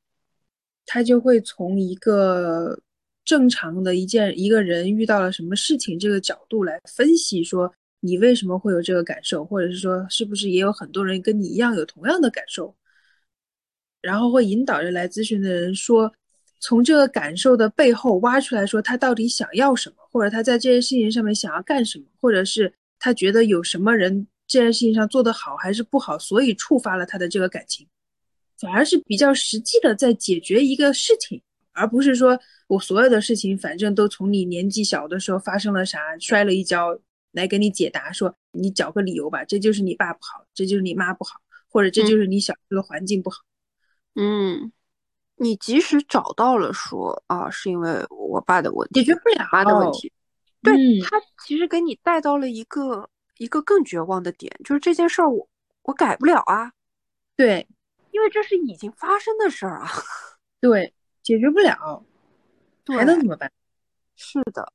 [0.88, 2.76] 他就会从一个
[3.24, 12.76] 正常的一件一个人遇到了什么事情这个角度来分析，说你为什么会有这个感受，或者是说是不是也有很多人跟你一样有同样的感受，
[14.02, 16.12] 然后会引导着来咨询的人说，
[16.60, 24.26] 从这个感受的背后挖出来说他到底想要什么，或者他在这件事情上面想要干什么，或者是他觉得有什么人。
[24.50, 27.86] 这件事情上做得好还是不好，所以触发了他的这个感情，
[28.60, 31.42] 反而是比较实际的在解决一个事情，
[31.74, 37.00] 而不是说我所有的事情反正都从你年纪小的时候发生了啥，摔了一跤
[37.32, 41.40] 来给你解答，说你找个理由吧，这就是你爸不好，这就是你妈不好，
[41.70, 43.38] 或者这就是你小时候的环境不好。
[44.16, 44.72] 嗯，
[45.36, 50.12] 你即使找到了说啊，是因为我爸的问题，解决不了妈的问题，
[50.62, 53.10] 对他其实给你带到了一个。
[53.40, 55.48] 一个更绝望的点就是这件事儿，我
[55.84, 56.72] 我改不了啊。
[57.36, 57.68] 对，
[58.18, 59.88] 因为这是已经发生的事儿啊。
[60.60, 62.04] 对，解决不了，
[62.88, 63.52] 还能怎么办？
[64.16, 64.74] 是的，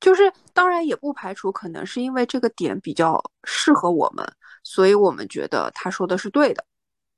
[0.00, 4.26] 就是当然也不排除可能是因为这个点比较适合我们，
[4.64, 6.66] 所以我们觉得他说的是对的。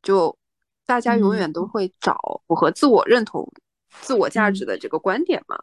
[0.03, 0.37] 就
[0.85, 3.51] 大家永远都会找符合自我认同、
[4.03, 5.59] 自我价值的这个观点嘛。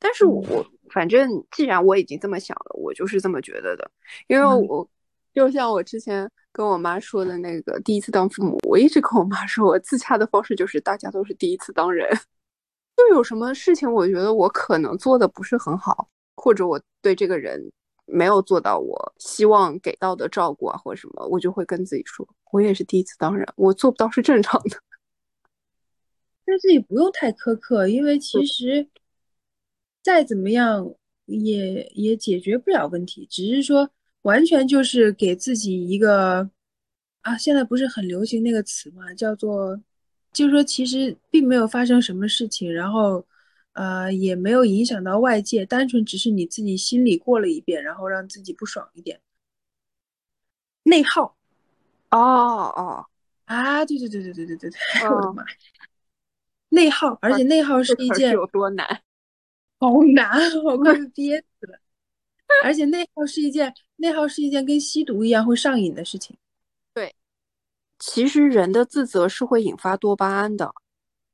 [0.00, 3.88] 但是我反正既然我已经这么想了，我就是这么觉得的。
[4.26, 4.90] 因为我
[5.32, 12.08] 就像我之前跟我妈说的那个第一次当父母，我一直跟我妈说，我自洽的方式就是大家都是第一次当人。
[12.96, 17.72] 就有什么事情，我觉得我可能做的不是很好，或者我对这个人
[18.06, 24.78] 没有做到我希望给到的照顾啊，或者什么，我就会跟自己说，我也是第一次当人，我做不到是正常的。
[26.44, 28.88] 对自己不用太苛刻，因为其实。
[30.04, 30.92] 再怎么样
[31.26, 33.88] 也也解决不了问题，只是说
[34.22, 36.48] 完全就是给自己一个
[37.22, 39.80] 啊，现在不是很流行那个词嘛，叫做，
[40.32, 43.24] 就是说其实并没有发生什么事情，然后
[43.74, 49.20] 呃也没有影响到外界，单纯只是你自己心里过了一遍，然后让自己不爽一点，
[50.84, 51.36] 内耗，
[52.10, 53.06] 哦哦，
[53.44, 55.44] 啊，对对对对对对对对，嗯我的妈！
[56.70, 59.02] 内耗，而且内耗是一件有多难？
[59.78, 61.78] 好难，我快 被憋死了。
[62.64, 66.36] 而且内耗是一件内耗是一件跟吸毒一样会上瘾的事情。
[66.92, 67.14] 对
[67.98, 70.74] 其实人的自责是会引发多巴胺的，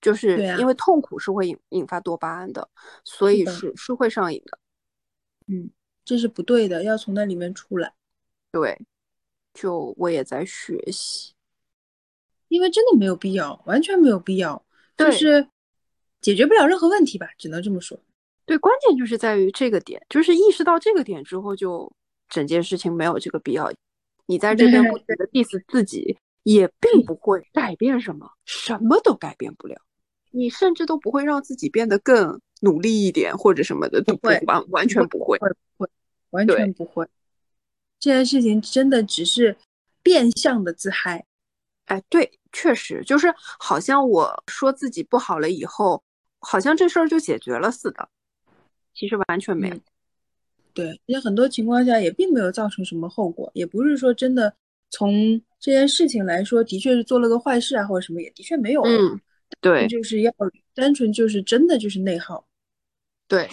[0.01, 2.69] 就是因为痛苦是会引引发多巴胺的，
[3.05, 4.59] 所以的是是会上瘾的。
[5.47, 5.71] 嗯
[6.05, 7.93] 这是不对的，要从那里面出来，
[8.53, 8.79] 对，
[9.55, 11.33] 就我也在学习。
[12.49, 14.65] 因为真的没有必要，完全没有必要，
[14.97, 15.49] 就是
[16.21, 17.99] 解决不了任何问题吧，只能这么说。
[18.47, 21.93] 对，关键就是在于这个点，就是意识到这个点之后，就
[22.29, 23.73] 整件事情没有这个必要。
[24.27, 29.81] 你在这边不停的 diss 自己，也并不会改变什么，什么都改变不了。
[30.31, 35.39] 你甚至都不会让自己变得更努力一点，或者什么的，都不会完完全不会。
[35.39, 35.91] 会不会，
[36.31, 37.07] 完全不会。
[37.99, 39.57] 这件事情真的只是
[40.03, 41.25] 变相的自嗨。
[41.87, 46.03] 哎，对，确实就是好像我说自己不好了以后，
[46.41, 48.09] 好像这事儿就解决了似的，
[48.95, 49.75] 其实完全没有。
[49.75, 49.81] 嗯
[50.79, 54.55] 对，而且很多情况下也并没有造成什么后果，也不是说真的
[54.91, 58.83] 从这件事情来说，的确是做了个坏事啊，或者什么，也的确没有。
[58.83, 59.21] 嗯，
[59.61, 60.33] 对就是要
[60.77, 62.47] 单纯就是真的就是内耗。
[63.27, 63.49] 对。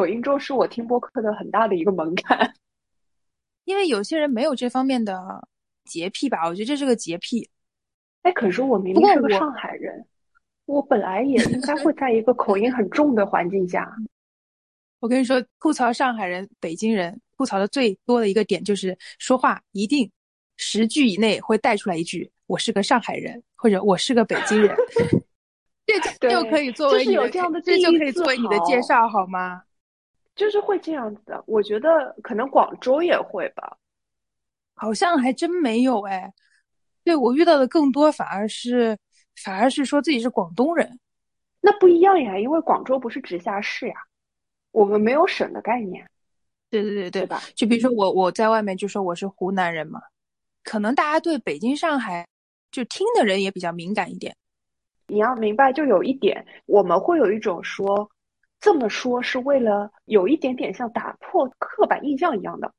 [0.00, 2.54] 口音重是我听播客的很大的一个门槛。
[3.66, 5.46] 因为有些人没有这方面的
[5.84, 7.46] 洁癖吧，我觉得这是个洁癖。
[8.22, 10.02] 哎，可是我明明是个上海人，
[10.64, 13.94] 我本来也应该会在一个口音很重的环境下。
[15.00, 20.10] 我跟你说，吐槽上海人、北京人吐槽的最多的一个点就是说话一定
[20.56, 24.74] 十句以内会带出来一句“我是个上海人”或者“我是个北京人”，
[26.18, 29.62] 这就可以作为你有这样的这就可以作为你的介绍好吗？
[30.40, 33.76] 就是会这样子的，我觉得可能广州也会吧。
[34.74, 36.32] 好像还真没有哎。
[37.04, 38.96] 对我遇到的更多反而是
[39.44, 40.98] 反而是说自己是广东人。
[41.60, 43.94] 那不一样呀，因为广州不是直辖市呀，
[44.70, 46.08] 我们没有省的概念，
[46.70, 47.42] 对对对对，对吧？
[47.54, 50.00] 就比如说我我在外面就说我是湖南人嘛，
[50.64, 52.26] 可能大家对北京、上海
[52.70, 54.34] 就听的人也比较敏感一点。
[55.06, 58.10] 你要明白，就有一点，我们会有一种说，
[58.60, 62.70] 这么说是为了有一点点像打破刻板印象一样的。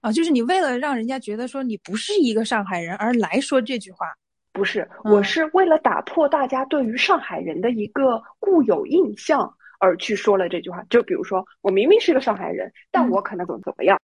[0.00, 4.14] 啊，就是你为了让人家觉得说你不是一个上海人而来说这句话，
[4.52, 10.82] 不是，嗯我是为了打破大家对于上海人的一个固有印象而去说了这句话。
[10.88, 14.00] 就比如说，我明明是个上海人，但嗯我可能怎么怎么样。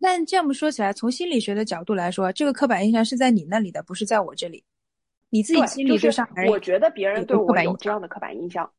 [0.00, 4.62] 但这么说起来，从心理学的角度来说，这个刻板印象是在你那里的，不是在我这里。
[5.30, 8.70] 你自己，心里就是对上海人我觉得别人对我有这样的刻板印象。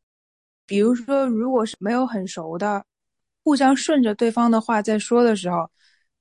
[0.69, 2.85] 比如说，如果是没有很熟的，
[3.43, 5.67] 互相顺着对方的话在说的时候，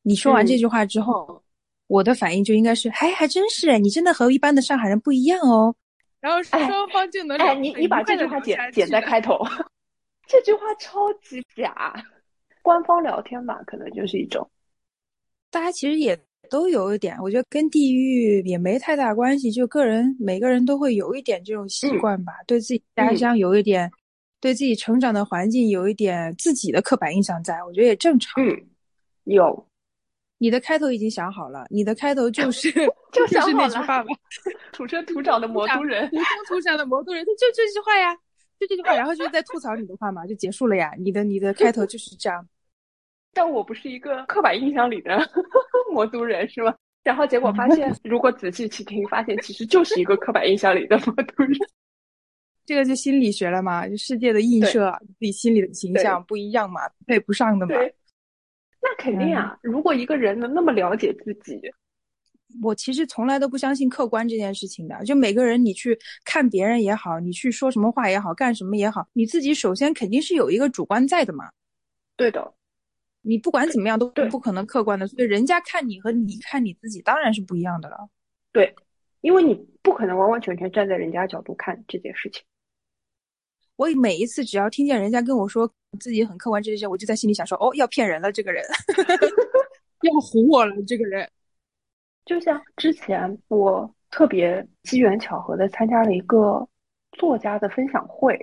[0.03, 1.43] 你说完这嗯句话之后，
[1.87, 5.75] 我的反应就应该是，哎，还真是哎，你真的和一般的上海人不一样哦。
[6.19, 9.39] 然后哎双方就能哎，聊你你把这句话剪地聊下去剪在开头，
[10.27, 11.95] 这句话超级假。
[12.63, 14.49] 官方聊天吧，可能就是一种。
[15.51, 16.19] 大家其实也
[16.51, 23.91] 都有一点，我觉得跟地域也没太大关系，就个人每个人都会有一点这种习嗯惯吧，对自己家嗯乡有一点，
[24.41, 28.43] 对自己成长的环境有一点自己的刻板印象在，我觉得也正常。
[28.43, 28.67] 嗯，
[29.25, 29.67] 有
[30.39, 32.71] 你的开头已经想好了，你的开头就 是
[33.13, 34.07] 就想是那句话吧，
[34.73, 36.17] 土生土长的魔都人土。
[36.17, 38.15] 生土长的魔都人，就这句话呀，
[38.61, 40.93] 就这句话，然后就是在吐槽你的话嘛，就结束了呀。
[40.99, 42.47] 你的你的开头就是这样，
[43.35, 45.19] 但我不是一个刻板印象里的
[45.93, 46.73] 魔都人，是吗？
[47.03, 51.59] 然后结果发现，如果仔细去听，发现其实就是一个刻板印象里的魔都人。
[52.69, 57.75] 这个就心理学了嘛，就世界的映射，自己心里的形象不一样嘛，配不上的嘛。
[58.83, 59.59] 那肯定啊！
[59.63, 61.59] 如果一个人能那么了解自己，
[62.63, 71.51] 我其实从来都不相信客观这件事情的，就每个人你去看别人也好，你去说什么话也好，干什么也好，你自己首先肯定是有一个主观在的嘛。
[72.17, 72.53] 对的，
[73.23, 78.11] 你不管怎么样都不可能客观的，所以人家看你和你看你自己当然是不一样的了。
[78.53, 78.75] 对，
[79.23, 82.45] 因为你不可能完完全全站在人家角度看这件事情。
[83.79, 85.71] 我每一次只要听见人家跟我说
[86.01, 88.65] 自己很客观这些，我就在心里想说，哦，要骗人了，这个人
[90.03, 91.31] 要唬我了，这个人。
[92.25, 96.69] 就像之前我特别机缘巧合的参加了一个
[97.13, 98.37] 作家的分享会，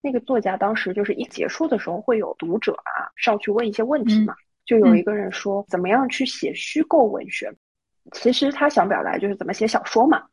[0.00, 4.32] 那个作家当时就是一结束的时候会有读者啊上去问一些问题嘛，
[4.64, 7.52] 就有一个人说怎么样去写虚构文学，
[8.12, 10.24] 其实他想表达就是怎么写小说嘛，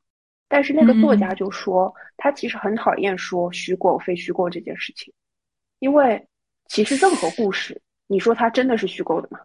[0.50, 5.14] 但是那个作家就说他其实很讨厌说虚构非虚构这件事情，
[5.80, 6.28] 因为
[6.66, 9.39] 其实任何故事，你说它真的是虚构的吗？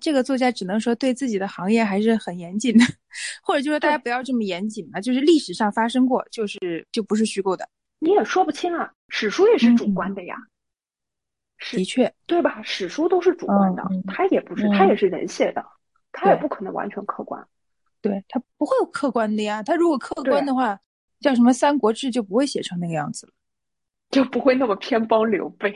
[0.00, 2.84] 这个作家只能说对自己的行业还是很严谨的，
[3.42, 7.68] 或者就说大家不要这么严谨嘛，就是历史上发生过，就是就不是虚构的。
[8.00, 10.36] 你也说不清啊，史书也是主观的呀。
[11.70, 12.60] 的确，对吧？
[12.64, 15.64] 史书都是主观的，他也不是，他也是人写的，
[16.10, 17.46] 他也不可能完全客观。
[18.02, 19.62] 对，他不会有客观的呀。
[19.62, 20.78] 他如果客观的话，
[21.20, 23.32] 叫什么《三国志》就不会写成那个样子了，
[24.10, 25.74] 就不会那么偏帮刘备。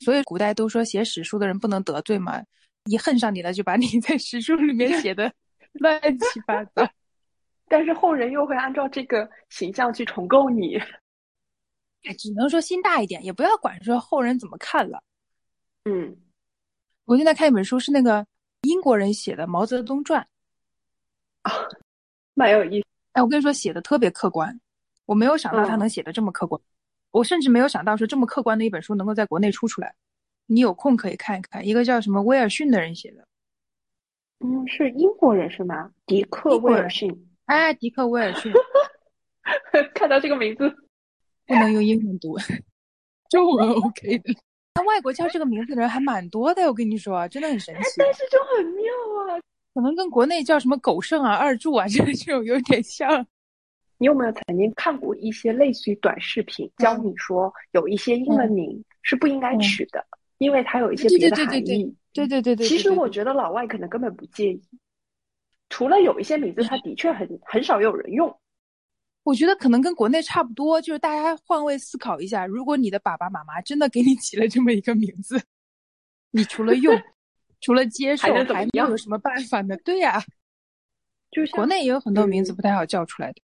[0.00, 2.42] 所以古代都说写史书的人不能得罪嘛。
[2.86, 5.30] 一恨上你了，就把你 在史书里面写的
[5.74, 6.88] 乱七八糟，
[7.68, 10.78] 但是后人又会按照这个形象去重构你。
[12.04, 15.02] 哎，只能说心大一点，也不要管说后人怎么看了。
[15.84, 16.16] 嗯，
[17.04, 18.26] 我现在看一本书，是那个
[18.62, 20.22] 英国人写的《毛泽东传》，
[21.42, 21.52] 啊，
[22.34, 22.86] 蛮有意思。
[23.12, 24.60] 哎，我跟你说，写的特别客观，
[25.06, 26.60] 我没有想到他能写的这么客观，
[27.10, 29.94] 我甚至没有想到说这么客观的一本书能够在国内出出来。
[30.46, 33.26] 你有空可以看一看，一个叫什么威尔逊的人写的，
[34.40, 35.92] 嗯，是英国人是吗？
[36.06, 38.52] 迪克威尔逊，哎，迪克威尔逊，
[39.94, 40.68] 看到这个名字
[41.46, 42.36] 不能用英文读，
[43.28, 44.34] 中文 OK 的。
[44.74, 47.82] 那外国叫这个名字的人还蛮多的，我跟你说，真的很神奇。
[47.98, 48.84] 但是就很妙
[49.28, 49.40] 啊，
[49.80, 53.26] 可能跟国内叫什么狗剩啊、二柱啊这 这种有点像。
[53.96, 60.04] 你有没有曾经看过一些类似于短视频，教你说有一些英文名是不应该取的？
[60.38, 62.66] 因为它有一些别的含义，对对对对。
[62.66, 64.62] 其实我觉得老外可能根本不介意，
[65.68, 68.34] 除了有一些名字，它的确很很少有人用。
[69.22, 75.38] 我觉得可能跟国内差不多，就是大家换位思考一下，如果你的爸爸妈妈真的给你起了这么一个名字，
[76.30, 76.98] 你除了用，
[77.60, 79.76] 除了接受，还能有什么办法呢？
[79.84, 80.22] 对呀，
[81.30, 83.42] 就是国内也有很多名字不太好叫出来的。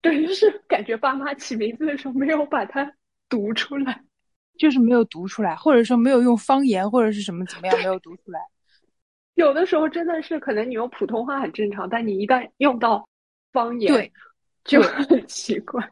[0.00, 2.92] 对，就是感觉爸妈起名字的时候没有把它
[3.28, 4.02] 读出来。
[4.56, 8.38] 就是没有读出来，或者说没有用方言，或者是什么怎么样没有读出来。
[9.34, 13.04] 有的时候真的是可能你用普通话很正常，但你一旦用到
[13.52, 14.12] 方言，对，
[14.62, 15.84] 就很奇怪。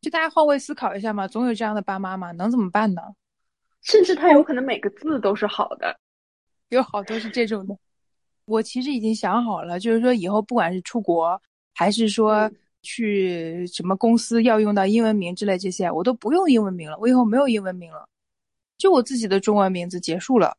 [0.00, 3.02] 就大家换位思考一下嘛，总有这样的爸妈嘛，能怎么办呢？
[3.82, 5.96] 甚至他有可能每个字都是好的，
[6.70, 7.76] 有好多是这种的。
[8.46, 11.40] 我其实已经想好了，就是说以后不管是出国，
[11.74, 12.50] 还是说。
[12.82, 16.96] 去什么公司要用到英文名之类这些，我都不用英文名了。
[16.98, 18.08] 我以后没有英文名了，
[18.78, 20.56] 就我自己的中文名字结束了。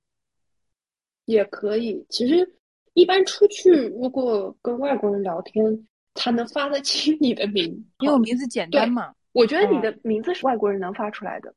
[1.25, 2.05] 也可以。
[2.09, 2.47] 其实
[2.93, 7.63] 一般出去，如果跟外国人聊天，他能发得清你的名，
[8.01, 9.15] 因为我名字简单嘛。
[9.31, 11.51] 我觉得你的名字是外国人能发出来的。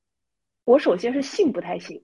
[0.64, 2.02] 我首先是姓不太姓，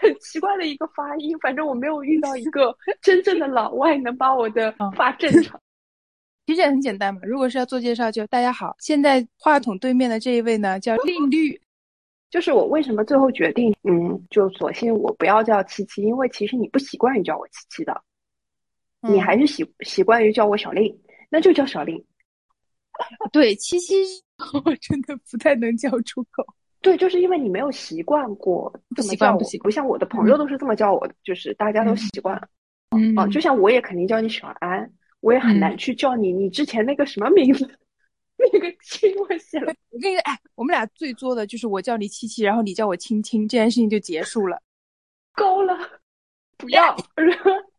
[0.00, 1.38] 很奇怪的一个发音。
[1.38, 5.60] 反正我没有遇到一个真正的老外能把我的发正常。
[6.46, 11.60] 其实也很简单嘛，如果是要做介绍，就大家好，现在话筒对面的这一位呢叫令绿，
[12.30, 18.00] 就是我为什么最后决定，嗯，就索性我不要叫七七，因为其实你不习惯于叫我七七的，
[19.00, 20.96] 你还是习习惯于叫我小令，
[21.28, 22.04] 那就叫小令。
[23.32, 23.94] 对，七七
[24.64, 26.46] 我真的不太能叫出口。
[26.86, 32.46] 对，就是因为你没有习惯过不习惯，不习不像我的朋友都是这么叫我的，就是大家都习惯了。
[32.96, 34.88] 嗯，就像我也肯定叫你小安。
[35.20, 37.68] 我也很难去叫你，你之前那个什么名字，
[38.38, 39.74] 那个亲我写了。
[39.90, 44.62] 我跟你说，哎，我们俩最作的就是我叫你七七，然后你叫我亲亲，这件事情就结束了。
[45.34, 45.76] 够了，
[46.56, 46.96] 不要，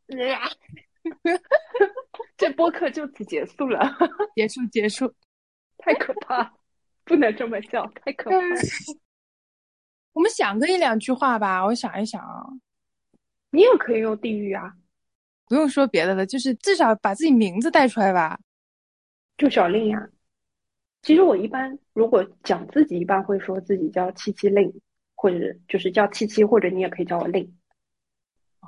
[2.35, 3.89] 这播客就此结束了，
[4.35, 5.13] 结束结束，
[5.77, 6.51] 太可怕，
[7.07, 8.37] 不能这么叫，太可怕。
[10.13, 12.45] 我们想个一两句话吧，我想一想啊，
[13.51, 14.73] 你也可以用地狱啊。
[15.47, 18.37] 不用说别的了，就是至少把自己名字带出来吧。
[19.37, 20.09] 就小令呀。
[21.03, 24.73] 其实我一般如果讲自己，一般会说自己叫七七令，
[25.15, 25.37] 或者
[25.67, 27.57] 就是叫七七，或者你也可以叫我令。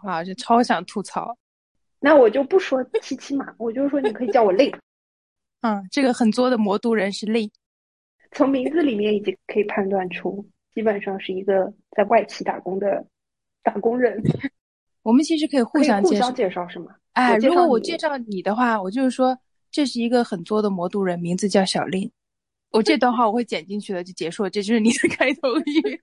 [0.03, 1.37] 啊，就超想吐槽。
[1.99, 4.73] 那我就不说七七嘛，我就说你可以叫我令。
[5.61, 7.51] 嗯，这个很作的魔都人是令。
[8.31, 13.05] 从名字里面已经可以判断出，基本上是一个在外企打工的
[13.63, 14.21] 打工人。
[15.01, 16.95] 我们其实可以互相介绍，介绍是吗？
[17.13, 19.37] 哎，如果我介绍你的话，我就是说
[19.71, 22.09] 这是一个很作的魔都人，名字叫小令。
[22.71, 24.49] 我这段话我会剪进去的，就结束了。
[24.49, 26.01] 这就是你的开头语。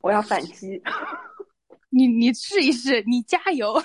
[0.00, 0.82] 我要反击。
[1.88, 3.82] 你你试一试，你加油。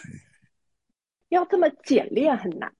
[1.29, 2.71] 要这么简练很难。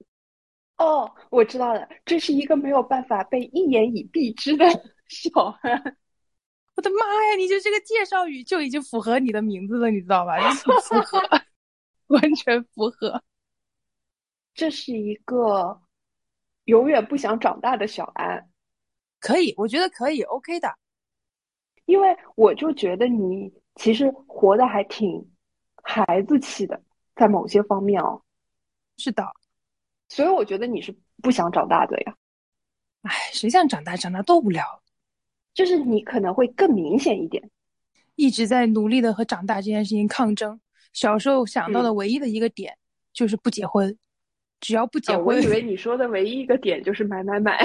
[0.76, 4.66] 哦，我知道了，这是一个没有办法被一言以蔽之的
[5.08, 5.30] 小
[5.62, 5.96] 安。
[6.76, 7.36] 我的妈呀！
[7.38, 10.36] 你就这个介绍语就已经符合你的名字了，你知道吧？
[12.08, 13.22] 完全符合。
[14.52, 15.80] 这是一个
[16.64, 18.50] 永远不想长大的小安，
[19.20, 20.74] 可以，我觉得可以，OK 的。
[21.84, 25.24] 因为我就觉得你其实活得还挺
[25.82, 26.82] 孩子气的，
[27.14, 28.20] 在某些方面哦。
[28.96, 29.24] 是的，
[30.08, 32.14] 所以我觉得你是不想长大的呀。
[33.02, 33.96] 哎，谁想长大？
[33.96, 34.64] 长大多无聊。
[35.52, 37.48] 就是你可能会更明显一点，
[38.16, 40.60] 一直在努力的和长大这件事情抗争。
[40.92, 42.76] 小时候想到的唯一的一个点
[43.12, 43.96] 就是不结婚，
[44.60, 45.24] 只要不结婚。
[45.26, 47.58] 我以为你说的唯一一个点就是买买买。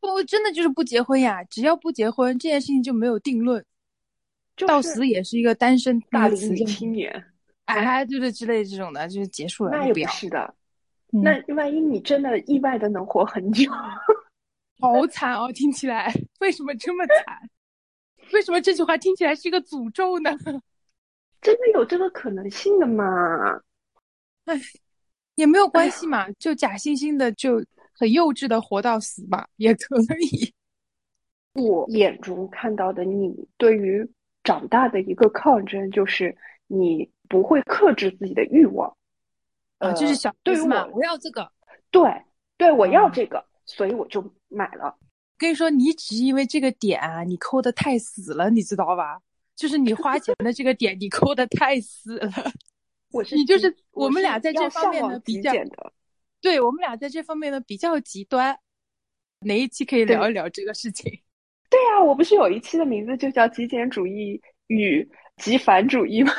[0.00, 1.42] 我 真的就是不结婚呀！
[1.44, 3.64] 只要不结婚，这件事情就没有定论，
[4.66, 7.32] 到死也是一个单身大龄女青年。
[7.64, 9.72] 哎，对对，之类这种的，就是结束了。
[9.72, 10.54] 那也不是的，
[11.22, 13.70] 那万一你真的意外的能活很久。
[14.80, 17.50] 好惨哦，听起来为什么这么惨？
[18.32, 20.30] 为什么这句话听起来是一个诅咒呢？
[21.40, 23.04] 真的有这个可能性的吗？
[24.46, 24.60] 哎，
[25.36, 30.52] 也没有关系嘛，就假惺惺的，就很幼稚的活到死吧，也可以。
[31.54, 34.06] 我眼中看到的你对于
[34.42, 36.36] 长大的一个抗争，就是
[36.66, 38.94] 你不会克制自己的欲望。
[39.84, 41.50] 啊，就是想对于我，我要这个，
[41.90, 42.02] 对，
[42.56, 43.44] 对我要这个。
[43.66, 44.94] 所以我就买了。
[45.38, 49.18] 跟你说，你只是因为这个点啊，你抠的太死了，你知道吧？
[49.56, 52.30] 就是你花钱的这个点，你抠的太死了。
[53.10, 55.50] 我是你就是我们俩在这方面的比较，
[56.42, 58.54] 对我们俩在这方面的比较极端。
[59.40, 61.10] 哪一期可以聊一聊这个事情？
[61.70, 65.08] 对呀，我不是有一期的名字就叫极简主义与
[65.38, 66.32] 极繁主义吗？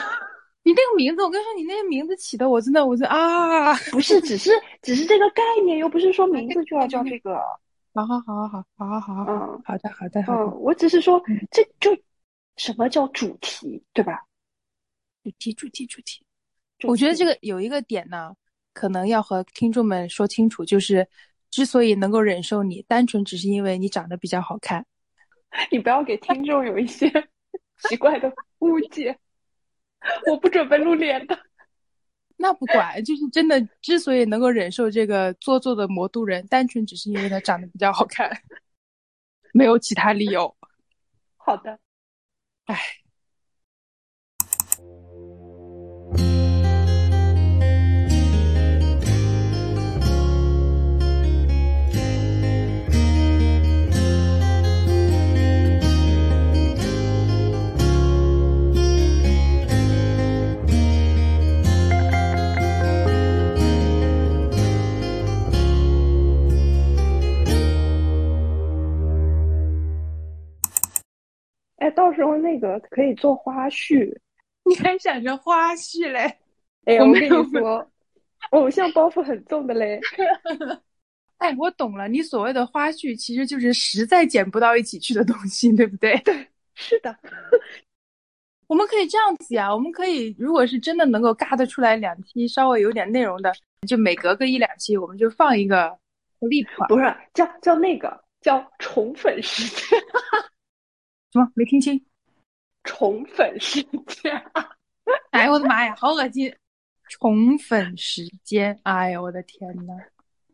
[0.66, 4.50] 你那个名字，我跟你说，你那个名字起的，我真的，我是啊， 不是，只是，
[4.82, 7.40] 只是这个概念，又不是说名字就要叫这个。
[7.94, 11.96] 好好好好好好好好，嗯，好的好的好的，我只是说，这就
[12.58, 14.26] 什么叫主题，对吧？
[15.24, 16.26] 主题主题主题，
[16.84, 18.34] 我觉得这个有一个点呢，
[18.74, 21.08] 可能要和听众们说清楚，就是
[21.52, 24.84] 之所以能够忍受你，单纯只是因为你长得比较好看。
[25.70, 27.08] 你不要给听众有一些
[27.88, 29.16] 奇怪的误解。
[30.28, 31.38] 我不准备露脸的，
[32.38, 33.60] 那不管，就是真的。
[33.82, 38.30] 之所以能够忍受这个做作的魔都人，单纯只是因为他长得比较好看，
[39.54, 40.56] 没有其他理由。
[41.38, 41.80] 好的，
[42.66, 42.78] 唉。
[71.96, 74.16] 到时候那个可以做花絮，
[74.66, 76.38] 你还想着花絮嘞？
[76.86, 77.92] 哎，我跟你说，
[78.52, 80.00] 偶像包袱很重的嘞。
[81.40, 86.16] 哎，我懂了，你所谓的花絮其实就是实在剪不到一起去的东西，对不对？
[86.20, 87.18] 对，是的。
[88.68, 93.54] 我们可以这样子呀，我们可以，如果是真的能够嘎得出来两期稍微有点内容的，
[93.88, 95.96] 就每隔个一两期，我们就放一个
[96.40, 100.00] clip，不是叫叫那个叫宠粉时间。
[101.36, 102.02] 什么没听清？
[102.86, 104.32] 宠粉时间！
[105.32, 106.56] 哎呦我的妈呀，好恶心！
[107.10, 108.80] 宠粉时间！
[108.84, 109.94] 哎呦我的天呐，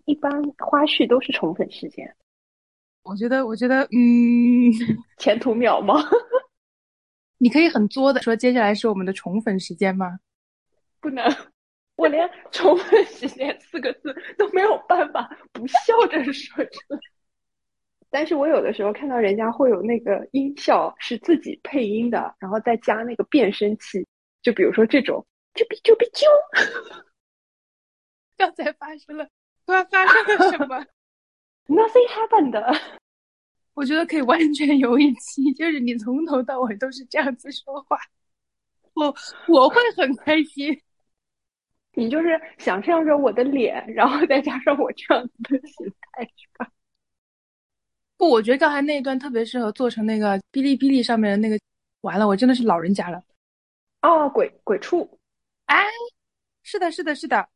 [0.05, 2.15] 一般花絮都是宠粉时间。
[3.03, 4.73] 我觉得，我觉得，嗯，
[5.19, 6.03] 前途渺茫。
[7.37, 10.19] 你可以很作的说，接下来是我们的宠粉时间吗？
[10.99, 11.23] 不能，
[11.95, 15.77] 我连宠粉时间四个字都没有办法不笑
[16.09, 16.99] 着说出来。
[18.13, 24.05] 但是我有的时候看到人家会有那个音效是自己配音的，然后再加那个变声器，
[24.41, 26.25] 就比如说这种啾比啾比啾，
[28.35, 29.27] 刚才发生了，
[29.65, 30.85] 突然发生了什么？
[31.67, 32.79] Nothing happened。
[33.73, 37.97] 我觉得可以完全有一期，就是你从头到尾都是这样子说话，
[38.93, 39.15] 我
[39.47, 40.77] 我会很开心。
[41.95, 46.69] 你就是想象着我的脸，然后再加上我这样子的形态，是吧？
[48.21, 51.59] 不，我觉得刚才那一段特别适合做成那个哔哩哔哩上面的那个。
[52.01, 53.19] 完了，我真的是老人家了。
[54.03, 55.19] 哦，鬼鬼畜，
[55.65, 55.83] 哎，
[56.61, 57.49] 是的，是的，是的。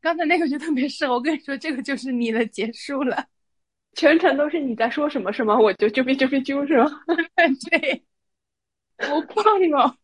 [0.00, 1.12] 刚才那个就特别适合。
[1.12, 3.26] 我跟你说，这个就是你的结束了，
[3.92, 5.54] 全程都是你在说什么，什么？
[5.54, 6.90] 我就啾哔啾哔啾，是吗？
[7.70, 8.02] 对，
[9.06, 9.44] 好棒
[9.82, 9.98] 哦！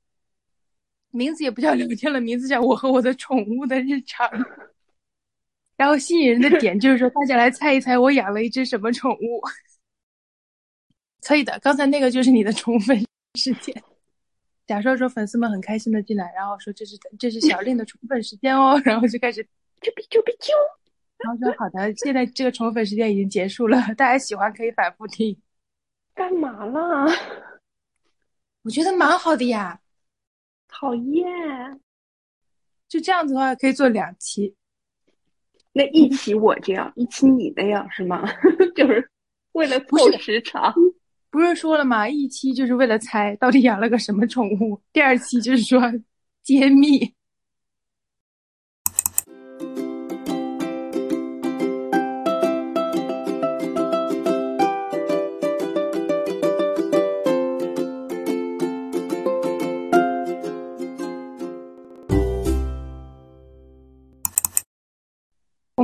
[1.11, 4.29] 名字也不叫聊天了，名字叫我和我的宠物的日常。
[5.81, 9.41] 然后吸引人的 点就是说，大家来猜一猜，我养了一只什么宠物？
[11.27, 13.03] 可以的，刚才那个就是你的宠粉
[13.39, 13.75] 时间。
[14.67, 19.43] 假设说粉丝们很开心的进来，然后说这是这是小令的宠粉时间哦，然后就开始
[19.81, 20.51] 啾比啾比啾，
[21.17, 25.35] 然后说好的，现在这个宠粉时间已经结束了，大家喜欢可以反复听。
[26.15, 27.07] 干嘛啦？
[28.65, 29.81] 我觉得蛮好的呀，
[30.69, 31.81] 讨厌。
[32.87, 34.55] 就这样子的话可以做两期。
[35.73, 38.25] 那一期我这样，一期你那样是吗？
[38.75, 39.09] 就是
[39.53, 40.75] 为了凑时长。
[41.31, 42.09] 不是说了吗？
[42.09, 45.81] 一期就是为了猜到底养了个什么宠物，第二期就是说
[46.43, 47.15] 揭秘。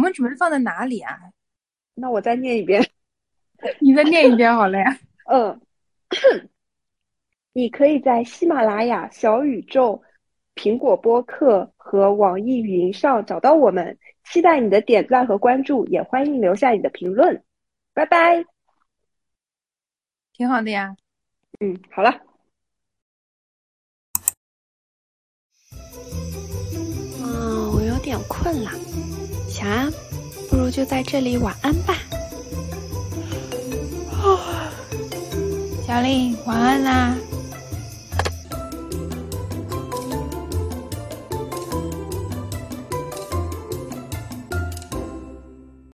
[0.07, 1.18] 们准备放在哪里啊？
[1.94, 2.80] 那我再念一遍。
[3.80, 4.98] 你再念一遍好了呀。
[5.32, 5.61] 嗯，
[7.52, 10.00] 你可以在喜马拉雅、小宇宙、
[10.54, 13.98] 苹果播客和网易云上找到我们。
[14.24, 17.42] 期待你的点赞和关注，也欢迎留下你的评论。
[17.94, 18.44] 拜拜。
[20.32, 20.94] 挺好的呀。
[21.61, 22.20] 嗯，好了。
[27.22, 28.70] 嗯，我有点困了。
[29.57, 29.90] 小安，
[30.50, 31.94] 不如就在这里晚安吧。
[35.86, 37.16] 小丽，晚安啦。